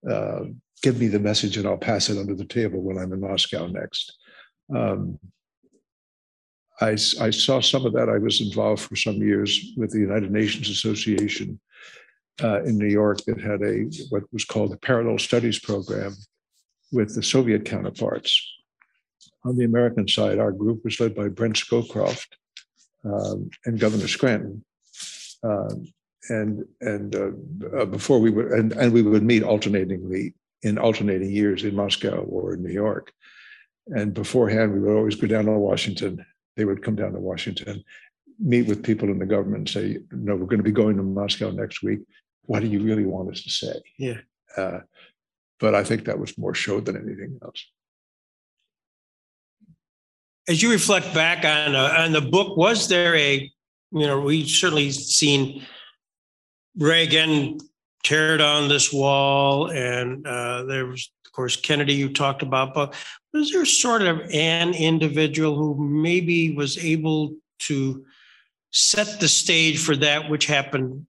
[0.08, 0.44] Uh,
[0.82, 3.66] give me the message and I'll pass it under the table when I'm in Moscow
[3.66, 4.16] next.
[4.74, 5.18] Um,
[6.80, 8.10] I, I, saw some of that.
[8.10, 11.58] I was involved for some years with the United Nations Association
[12.42, 16.14] uh, in New York that had a what was called a parallel studies program
[16.96, 18.32] with the Soviet counterparts.
[19.44, 22.26] On the American side, our group was led by Brent Scowcroft
[23.04, 24.64] um, and Governor Scranton.
[25.44, 25.86] Um,
[26.28, 27.30] and and uh,
[27.78, 32.24] uh, before we would and, and we would meet alternatingly in alternating years in Moscow
[32.24, 33.12] or in New York.
[33.88, 37.84] And beforehand, we would always go down to Washington they would come down to Washington,
[38.38, 41.02] meet with people in the government, and say, "No, we're going to be going to
[41.02, 42.00] Moscow next week.
[42.42, 44.20] What do you really want us to say?" Yeah.
[44.56, 44.80] Uh,
[45.60, 47.64] but I think that was more show than anything else.
[50.48, 53.50] As you reflect back on uh, on the book, was there a,
[53.90, 55.64] you know, we certainly seen
[56.78, 57.58] Reagan
[58.04, 62.94] tear down this wall, and uh, there was, of course, Kennedy you talked about, but
[63.32, 68.04] was there sort of an individual who maybe was able to
[68.70, 71.06] set the stage for that which happened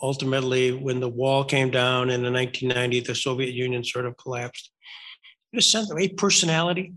[0.00, 4.70] ultimately when the wall came down in the 1990, the Soviet Union sort of collapsed?
[5.54, 6.92] A sense of a personality?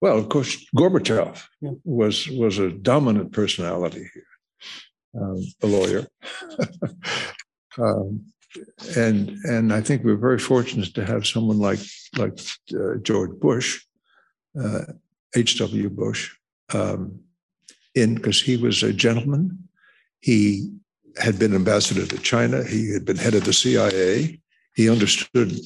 [0.00, 1.72] Well, of course, Gorbachev Yeah.
[1.84, 6.06] was was a dominant personality here, um, a lawyer,
[7.78, 8.26] um,
[8.96, 11.80] and and I think we're very fortunate to have someone like
[12.18, 12.38] like
[12.78, 13.82] uh, George Bush,
[14.62, 14.84] uh,
[15.34, 15.88] H.W.
[15.90, 16.36] Bush,
[16.72, 17.20] um,
[17.94, 19.68] in because he was a gentleman.
[20.20, 20.70] He
[21.18, 22.64] had been ambassador to China.
[22.64, 24.40] He had been head of the CIA.
[24.74, 25.58] He understood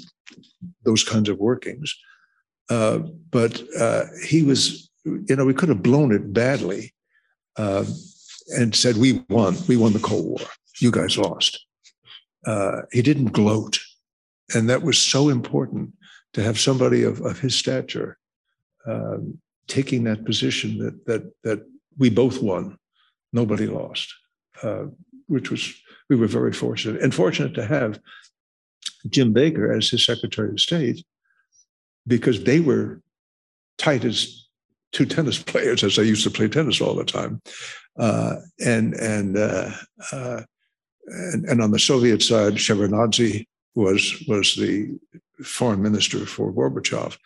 [0.85, 1.95] those kinds of workings.
[2.71, 2.99] Uh,
[3.31, 6.93] but uh, he was, you know, we could have blown it badly
[7.57, 7.85] uh,
[8.57, 9.57] and said, we won.
[9.67, 10.49] We won the Cold War.
[10.81, 11.65] You guys lost.
[12.47, 13.79] Uh, he didn't gloat.
[14.55, 15.93] And that was so important
[16.35, 18.19] to have somebody of, of his stature
[18.87, 21.67] um, taking that position that, that, that
[21.99, 22.79] we both won.
[23.33, 24.13] Nobody lost,
[24.63, 24.85] uh,
[25.29, 25.73] which was,
[26.11, 28.01] we were very fortunate and fortunate to have
[29.09, 31.05] Jim Baker as his Secretary of State
[32.07, 33.03] because they were
[33.77, 34.47] tight as
[34.93, 37.41] two tennis players, as I used to play tennis all the time.
[37.99, 39.71] Uh, and and, uh,
[40.13, 40.43] uh,
[41.07, 44.99] and and on the Soviet side, Shevardnadze was was the
[45.45, 47.17] foreign minister for Gorbachev.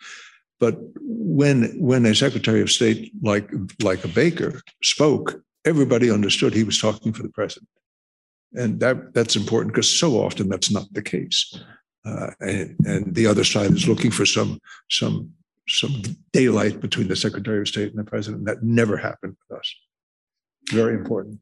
[0.59, 3.49] But when when a Secretary of State like
[3.81, 7.69] like a Baker spoke, everybody understood he was talking for the president
[8.55, 11.57] and that that's important because so often that's not the case.
[12.05, 15.31] Uh, and, and the other side is looking for some some
[15.67, 16.01] some
[16.33, 18.45] daylight between the secretary of state and the president.
[18.45, 19.75] That never happened with us.
[20.71, 21.39] Very important.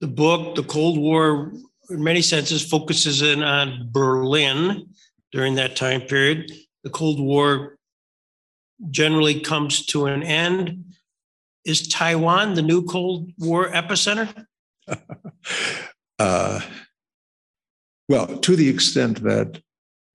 [0.00, 1.52] The book the cold war
[1.90, 4.86] in many senses focuses in on berlin
[5.32, 6.50] during that time period.
[6.82, 7.78] The cold war
[8.90, 10.84] generally comes to an end.
[11.64, 14.46] Is taiwan the new cold war epicenter
[16.18, 16.60] Uh,
[18.08, 19.60] well, to the extent that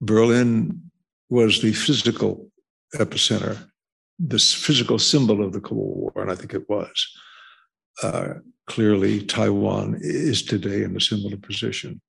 [0.02, 0.92] Berlin
[1.30, 2.50] was the physical
[2.96, 3.70] epicenter,
[4.18, 7.08] this physical symbol of the Cold War, and I think it was.
[8.02, 8.36] Uh,
[8.68, 12.02] clearly, Taiwan is today in a similar position,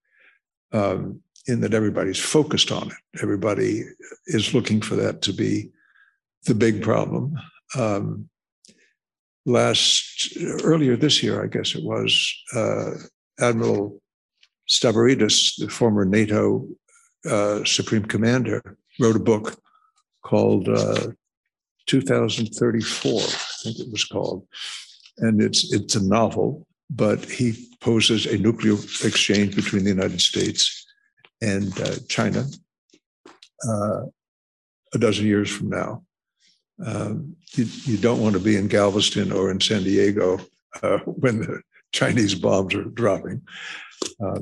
[0.73, 3.23] um, in that everybody's focused on it.
[3.23, 3.85] Everybody
[4.27, 5.71] is looking for that to be
[6.45, 7.35] the big problem.
[7.77, 8.29] Um,
[9.47, 12.91] last earlier this year, I guess it was, uh,
[13.41, 14.01] Admiral
[14.69, 16.67] Stavridis, the former NATO
[17.29, 19.61] uh, Supreme Commander, wrote a book
[20.23, 21.09] called uh,
[21.87, 23.25] 2034, I
[23.63, 24.47] think it was called.
[25.19, 28.75] And it's, it's a novel, but he poses a nuclear
[29.05, 30.87] exchange between the United States
[31.43, 32.45] and uh, China
[33.69, 34.03] uh,
[34.95, 36.03] a dozen years from now.
[36.85, 40.41] Um, you, you, don't want to be in Galveston or in San Diego
[40.83, 41.61] uh, when the
[41.93, 43.43] Chinese bombs are dropping,
[44.25, 44.41] uh,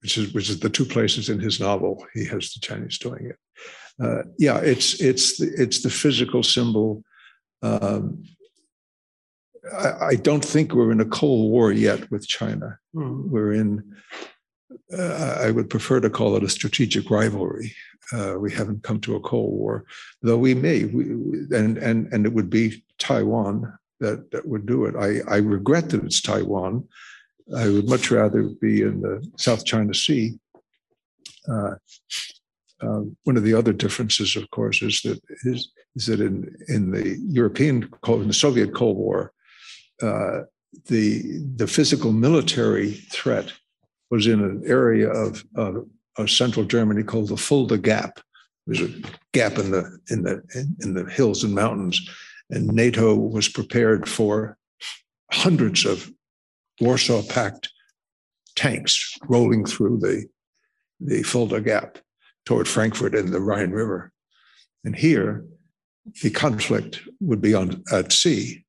[0.00, 3.26] which is which is the two places in his novel he has the Chinese doing
[3.26, 3.36] it.
[4.02, 7.02] Uh, yeah, it's it's the, it's the physical symbol.
[7.62, 8.24] Um,
[9.72, 12.78] I, I, don't think we're in a cold war yet with China.
[12.94, 13.28] Mm.
[13.28, 13.94] We're in.
[14.92, 17.74] Uh, I would prefer to call it a strategic rivalry.
[18.12, 19.84] Uh, we haven't come to a cold war,
[20.22, 20.84] though we may.
[20.84, 23.72] We, and and and it would be Taiwan
[24.02, 24.94] that, that would do it.
[24.96, 26.86] I, I regret that it's Taiwan.
[27.56, 30.38] I would much rather be in the South China Sea.
[31.48, 31.74] Uh,
[32.82, 36.34] uh, one of the other differences, of course, is that is, is that in
[36.68, 39.32] in the European Cold, in the Soviet Cold War,
[40.02, 40.40] uh,
[40.86, 43.52] the the physical military threat
[44.10, 45.86] was in an area of, of,
[46.18, 48.20] of central Germany called the Fulda Gap.
[48.66, 48.92] There's a
[49.32, 50.42] gap in the in the
[50.80, 52.00] in the hills and mountains,
[52.52, 54.58] and NATO was prepared for
[55.32, 56.10] hundreds of
[56.80, 57.70] Warsaw Pact
[58.54, 60.26] tanks rolling through the,
[61.00, 61.98] the Fulda Gap
[62.44, 64.12] toward Frankfurt and the Rhine River.
[64.84, 65.46] And here,
[66.22, 68.64] the conflict would be on at sea.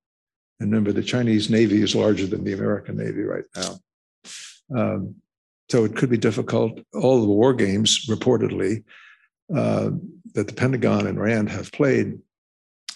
[0.59, 3.79] And remember, the Chinese Navy is larger than the American Navy right now.
[4.75, 5.15] Um,
[5.69, 6.79] so it could be difficult.
[6.93, 8.83] All the war games, reportedly,
[9.53, 9.89] uh,
[10.35, 12.19] that the Pentagon and RAND have played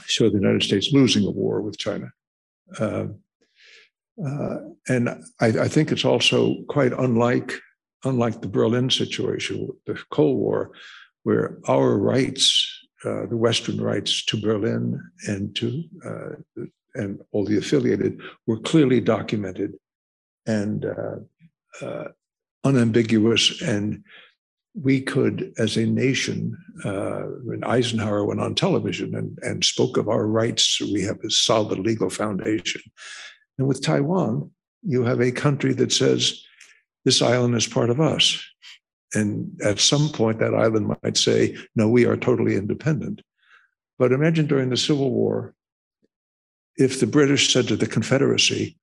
[0.07, 2.11] show the United States losing a war with China.
[2.79, 3.07] Uh,
[4.25, 7.53] uh, and I, I, think it's also quite unlike
[8.03, 10.71] unlike the Berlin situation, the Cold War,
[11.23, 12.65] where our rights,
[13.05, 16.63] uh, the Western rights to Berlin and to uh,
[16.95, 19.75] and all the affiliated, were clearly documented
[20.47, 22.07] and uh, uh,
[22.63, 24.03] unambiguous and
[24.81, 30.07] we could, as a nation, uh, when Eisenhower went on television and, and spoke of
[30.07, 32.81] our rights, we have a solid legal foundation.
[33.57, 34.51] And with Taiwan,
[34.83, 36.43] you have a country that says,
[37.05, 38.43] this island is part of us.
[39.13, 43.21] And at some point, that island might say, no, we are totally independent.
[43.97, 45.55] But imagine during the Civil War,
[46.75, 48.77] if the British said to the Confederacy,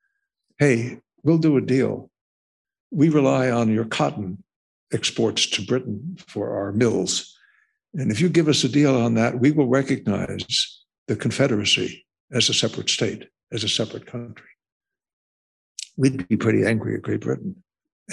[0.58, 2.10] hey, we'll do a deal.
[2.90, 4.43] We rely on your cotton
[4.94, 7.36] exports to Britain for our mills.
[7.94, 12.48] And if you give us a deal on that, we will recognize the Confederacy as
[12.48, 14.48] a separate state, as a separate country.
[15.96, 17.62] We'd be pretty angry at Great Britain.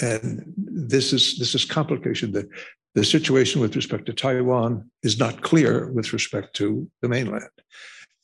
[0.00, 2.32] and this is this is complication.
[2.32, 2.48] The
[2.94, 7.44] the situation with respect to Taiwan is not clear with respect to the mainland.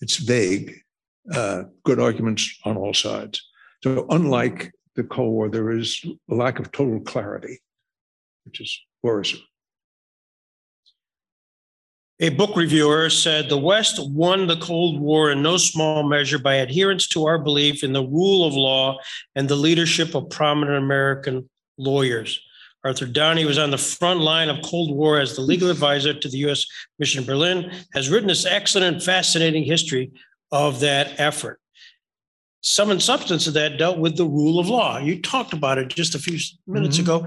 [0.00, 0.82] It's vague.
[1.32, 3.42] Uh, good arguments on all sides.
[3.82, 7.60] So unlike the Cold War, there is a lack of total clarity,
[8.48, 9.40] which is worrisome.
[12.20, 16.54] A book reviewer said the West won the Cold War in no small measure by
[16.54, 18.98] adherence to our belief in the rule of law
[19.36, 22.40] and the leadership of prominent American lawyers.
[22.84, 26.28] Arthur Downey was on the front line of Cold War as the legal advisor to
[26.28, 26.66] the U.S.
[26.98, 30.10] mission in Berlin, has written this excellent, fascinating history
[30.50, 31.60] of that effort.
[32.62, 34.98] Sum and substance of that dealt with the rule of law.
[34.98, 37.24] You talked about it just a few minutes mm-hmm.
[37.24, 37.26] ago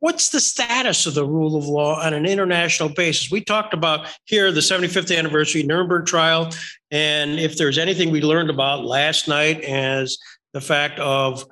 [0.00, 3.30] what's the status of the rule of law on an international basis?
[3.30, 6.50] We talked about here the 75th anniversary Nuremberg trial,
[6.90, 10.18] and if there's anything we learned about last night as
[10.52, 11.44] the fact of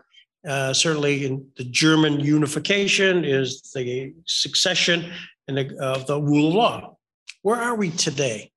[0.46, 5.10] uh, certainly in the German unification is the succession
[5.48, 6.96] and uh, the rule of law.
[7.42, 8.52] Where are we today?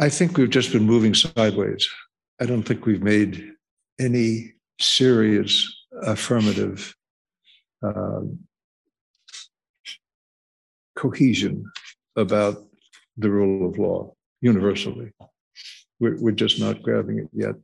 [0.00, 1.88] I think we've just been moving sideways.
[2.40, 3.52] I don't think we've made
[3.98, 6.94] any serious affirmative
[7.82, 8.40] um,
[10.96, 11.64] cohesion
[12.16, 12.64] about
[13.16, 15.12] the rule of law universally.
[16.00, 17.54] We're, we're just not grabbing it yet.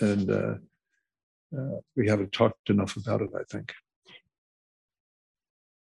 [0.00, 0.54] And uh,
[1.56, 3.72] uh, we haven't talked enough about it, I think.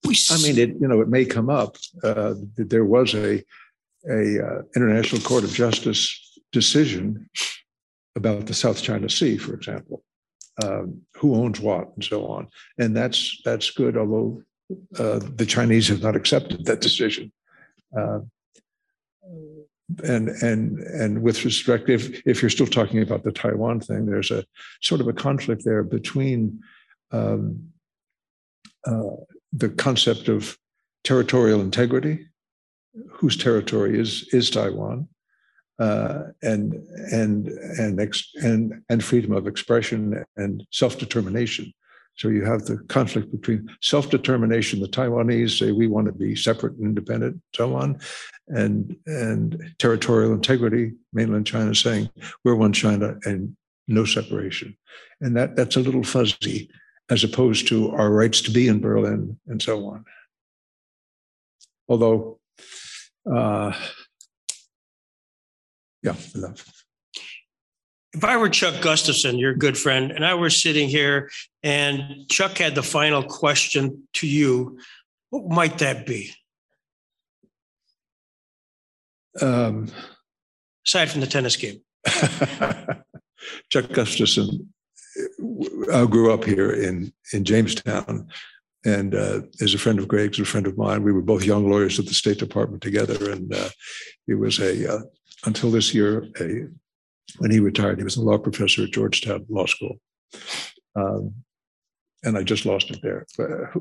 [0.06, 1.78] I mean, it you know it may come up.
[2.04, 3.42] Uh, there was a
[4.10, 7.30] a uh, international court of justice decision
[8.16, 10.04] about the South China Sea, for example,
[10.62, 12.48] um, who owns what and so on.
[12.78, 14.44] And that's that's good, although
[14.98, 17.32] uh, the Chinese have not accepted that decision.
[17.98, 18.20] Uh,
[20.04, 24.32] and and and with respect, if if you're still talking about the Taiwan thing, there's
[24.32, 24.46] a
[24.82, 26.62] sort of a conflict there between
[27.12, 27.70] um,
[28.86, 29.18] uh,
[29.52, 30.58] the concept of
[31.04, 32.28] territorial integrity,
[33.12, 35.08] whose territory is is Taiwan,
[35.80, 36.74] uh, and
[37.12, 41.74] and and ex- and and freedom of expression and self determination.
[42.16, 44.82] So you have the conflict between self determination.
[44.82, 48.00] The Taiwanese say we want to be separate and independent, so on,
[48.48, 50.94] and and territorial integrity.
[51.12, 52.10] Mainland China saying
[52.44, 53.56] we're one China and
[53.88, 54.78] no separation,
[55.22, 56.70] and that that's a little fuzzy,
[57.10, 60.06] as opposed to our rights to be in Berlin and so on.
[61.88, 62.40] Although.
[63.32, 63.72] Uh,
[66.04, 66.84] yeah, enough.
[68.14, 71.32] If I were Chuck Gustafson, your good friend, and I were sitting here
[71.64, 74.78] and Chuck had the final question to you,
[75.32, 76.32] what might that be?
[79.42, 79.88] Um,
[80.86, 81.82] Aside from the tennis game.
[83.70, 84.72] Chuck Gustafson
[85.92, 88.28] uh, grew up here in, in Jamestown
[88.86, 91.04] and uh, is a friend of Greg's, a friend of mine.
[91.04, 93.70] We were both young lawyers at the State Department together, and uh,
[94.28, 95.02] he was a uh,
[95.46, 96.68] until this year, a,
[97.38, 100.00] when he retired, he was a law professor at Georgetown Law School.
[100.96, 101.34] Um,
[102.24, 103.26] and I just lost it there.
[103.38, 103.80] Uh,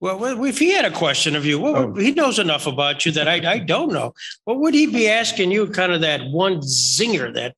[0.00, 1.94] well, if he had a question of you, well, oh.
[1.94, 4.14] he knows enough about you that I, I don't know.
[4.44, 5.66] What would he be asking you?
[5.66, 7.56] Kind of that one zinger, that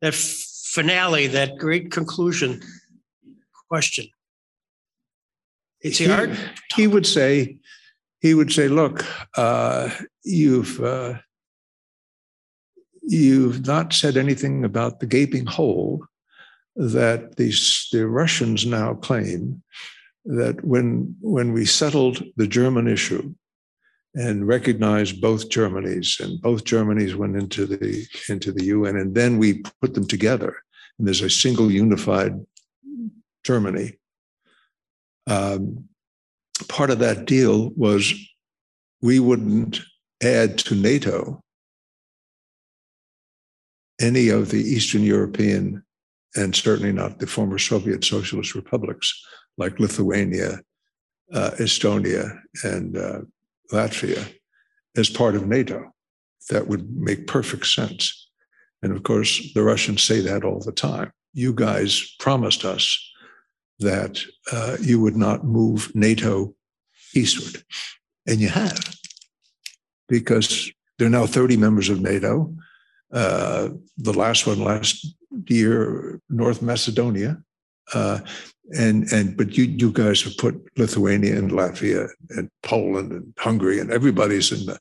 [0.00, 2.62] that finale, that great conclusion
[3.68, 4.06] question.
[5.82, 6.34] Is he, he,
[6.76, 7.58] he would say,
[8.20, 9.04] he would say, look,
[9.36, 9.90] uh,
[10.22, 11.14] you've uh,
[13.02, 16.04] you've not said anything about the gaping hole
[16.76, 19.62] that these, the Russians now claim
[20.24, 23.34] that when, when we settled the German issue
[24.14, 29.38] and recognized both Germanys and both Germanys went into the, into the UN and then
[29.38, 30.56] we put them together
[30.98, 32.34] and there's a single unified
[33.44, 33.98] Germany.
[35.26, 35.88] Um,
[36.68, 38.12] part of that deal was
[39.00, 39.80] we wouldn't
[40.22, 41.41] add to NATO
[44.02, 45.82] any of the Eastern European
[46.34, 49.12] and certainly not the former Soviet socialist republics
[49.58, 50.60] like Lithuania,
[51.32, 53.20] uh, Estonia, and uh,
[53.70, 54.32] Latvia
[54.96, 55.92] as part of NATO.
[56.50, 58.28] That would make perfect sense.
[58.82, 61.12] And of course, the Russians say that all the time.
[61.32, 62.98] You guys promised us
[63.78, 66.54] that uh, you would not move NATO
[67.14, 67.62] eastward.
[68.26, 68.96] And you have,
[70.08, 72.54] because there are now 30 members of NATO.
[73.12, 75.06] Uh, the last one last
[75.46, 77.42] year, North Macedonia.
[77.92, 78.20] Uh,
[78.78, 83.80] and and but you you guys have put Lithuania and Latvia and Poland and Hungary
[83.80, 84.78] and everybody's in the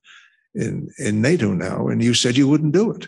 [0.54, 3.08] in in NATO now, and you said you wouldn't do it.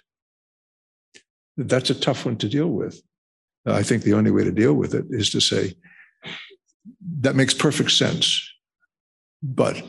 [1.58, 3.02] That's a tough one to deal with.
[3.66, 5.76] I think the only way to deal with it is to say,
[7.20, 8.50] that makes perfect sense.
[9.42, 9.82] But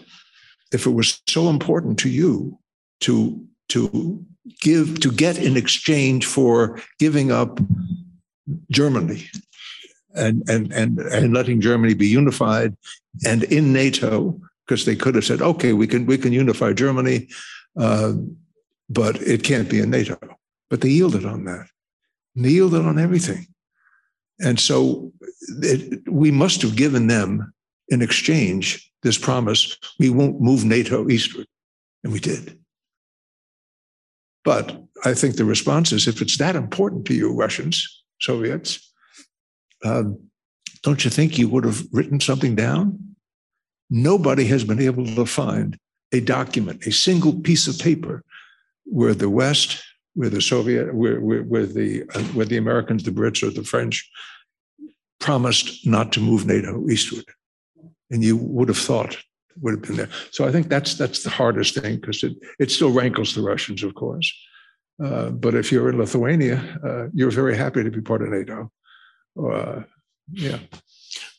[0.73, 2.59] if it was so important to you
[3.01, 4.25] to, to
[4.61, 7.61] give, to get in exchange for giving up
[8.71, 9.29] Germany
[10.15, 12.77] and, and, and, and letting Germany be unified
[13.25, 17.29] and in NATO, because they could have said, okay, we can, we can unify Germany,
[17.79, 18.13] uh,
[18.89, 20.19] but it can't be in NATO.
[20.71, 21.67] But they yielded on that.
[22.35, 23.47] And they yielded on everything.
[24.41, 25.13] And so
[25.61, 27.53] it, we must have given them
[27.89, 31.47] in exchange this promise we won't move NATO eastward.
[32.03, 32.59] And we did.
[34.45, 38.93] But I think the response is if it's that important to you, Russians, Soviets,
[39.85, 40.19] um,
[40.83, 43.17] don't you think you would have written something down?
[43.91, 45.79] Nobody has been able to find
[46.13, 48.23] a document, a single piece of paper
[48.85, 49.83] where the West,
[50.15, 53.65] where the Soviet, where, where, where the uh, where the Americans, the Brits, or the
[53.65, 54.09] French
[55.21, 57.25] promised not to move NATO eastward,
[58.11, 59.17] and you would have thought
[59.61, 60.11] would have been there.
[60.31, 63.83] So I think that's that's the hardest thing because it it still rankles the Russians,
[63.83, 64.33] of course.
[65.03, 68.71] Uh, but if you're in Lithuania, uh, you're very happy to be part of NATO.
[69.41, 69.83] Uh,
[70.31, 70.59] yeah.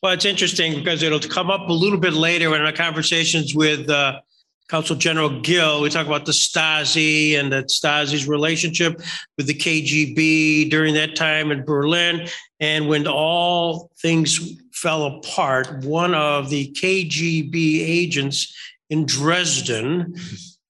[0.03, 3.89] Well, it's interesting because it'll come up a little bit later in our conversations with
[3.89, 4.19] uh,
[4.67, 5.81] Consul General Gill.
[5.81, 9.01] We talk about the Stasi and that Stasi's relationship
[9.37, 12.27] with the KGB during that time in Berlin.
[12.59, 14.39] And when all things
[14.75, 18.53] fell apart, one of the KGB agents
[18.89, 20.15] in Dresden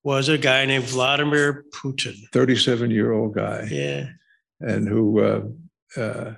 [0.04, 2.16] was a guy named Vladimir Putin.
[2.32, 3.68] 37 year old guy.
[3.70, 4.08] Yeah.
[4.62, 5.42] And who uh,
[6.00, 6.34] uh,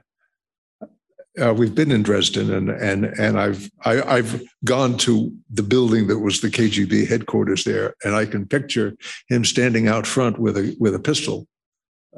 [1.40, 5.64] uh, we've been in Dresden, and and and I've I, i have gone to the
[5.64, 8.96] building that was the KGB headquarters there, and I can picture
[9.30, 11.48] him standing out front with a with a pistol,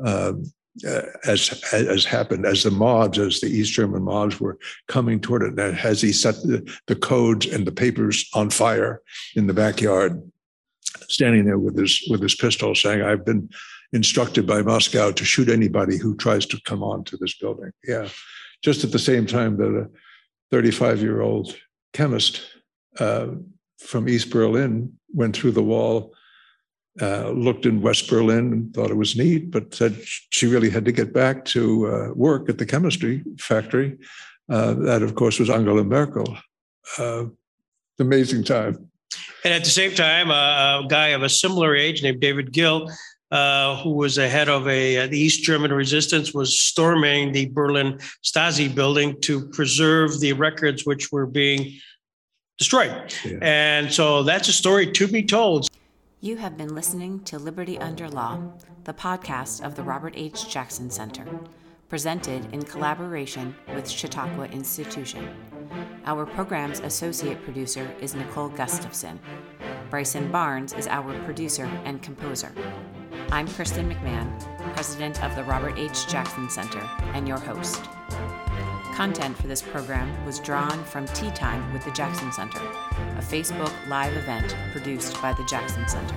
[0.04, 0.34] uh,
[0.88, 4.58] uh, as as happened as the mobs, as the East German mobs were
[4.88, 9.02] coming toward it, and as he set the, the codes and the papers on fire
[9.36, 10.22] in the backyard,
[11.08, 13.50] standing there with his with his pistol, saying, "I've been."
[13.92, 17.72] instructed by Moscow to shoot anybody who tries to come on to this building.
[17.84, 18.08] Yeah
[18.62, 19.90] just at the same time that a
[20.52, 21.56] 35 year old
[21.94, 22.42] chemist
[23.00, 23.28] uh,
[23.80, 26.14] from East Berlin went through the wall,
[27.02, 30.86] uh, looked in West Berlin and thought it was neat, but said she really had
[30.86, 33.98] to get back to uh, work at the chemistry factory.
[34.50, 36.38] Uh, that, of course, was Angela Merkel.
[36.98, 37.26] Uh,
[38.00, 38.90] amazing time.
[39.44, 42.90] And at the same time, a guy of a similar age named David Gill
[43.32, 47.48] uh, who was the head of a uh, the East German resistance, was storming the
[47.50, 51.74] Berlin Stasi building to preserve the records which were being
[52.58, 53.14] destroyed.
[53.24, 53.38] Yeah.
[53.42, 55.68] And so that's a story to be told.
[56.22, 58.42] You have been listening to Liberty Under Law,
[58.84, 60.50] the podcast of the Robert H.
[60.50, 61.26] Jackson Center,
[61.88, 65.34] presented in collaboration with Chautauqua Institution.
[66.04, 69.18] Our program's associate producer is Nicole Gustafson.
[69.90, 72.54] Bryson Barnes is our producer and composer.
[73.32, 76.06] I'm Kristen McMahon, president of the Robert H.
[76.06, 76.82] Jackson Center,
[77.14, 77.82] and your host.
[79.00, 83.72] Content for this program was drawn from Tea Time with the Jackson Center, a Facebook
[83.88, 86.16] live event produced by the Jackson Center.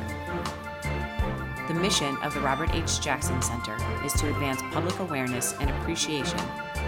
[1.69, 3.01] The mission of the Robert H.
[3.01, 6.41] Jackson Center is to advance public awareness and appreciation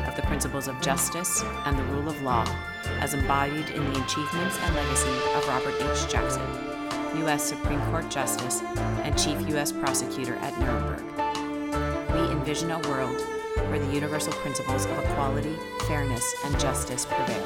[0.09, 2.45] of the principles of justice and the rule of law
[2.99, 6.11] as embodied in the achievements and legacy of Robert H.
[6.11, 6.43] Jackson
[7.19, 7.45] U.S.
[7.45, 8.63] Supreme Court Justice
[9.05, 9.71] and Chief U.S.
[9.71, 11.05] Prosecutor at Nuremberg.
[12.13, 13.25] We envision a world
[13.57, 17.45] where the universal principles of equality, fairness, and justice prevail.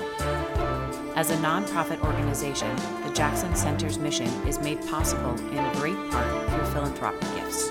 [1.17, 6.65] As a nonprofit organization, the Jackson Center's mission is made possible in great part through
[6.67, 7.71] philanthropic gifts.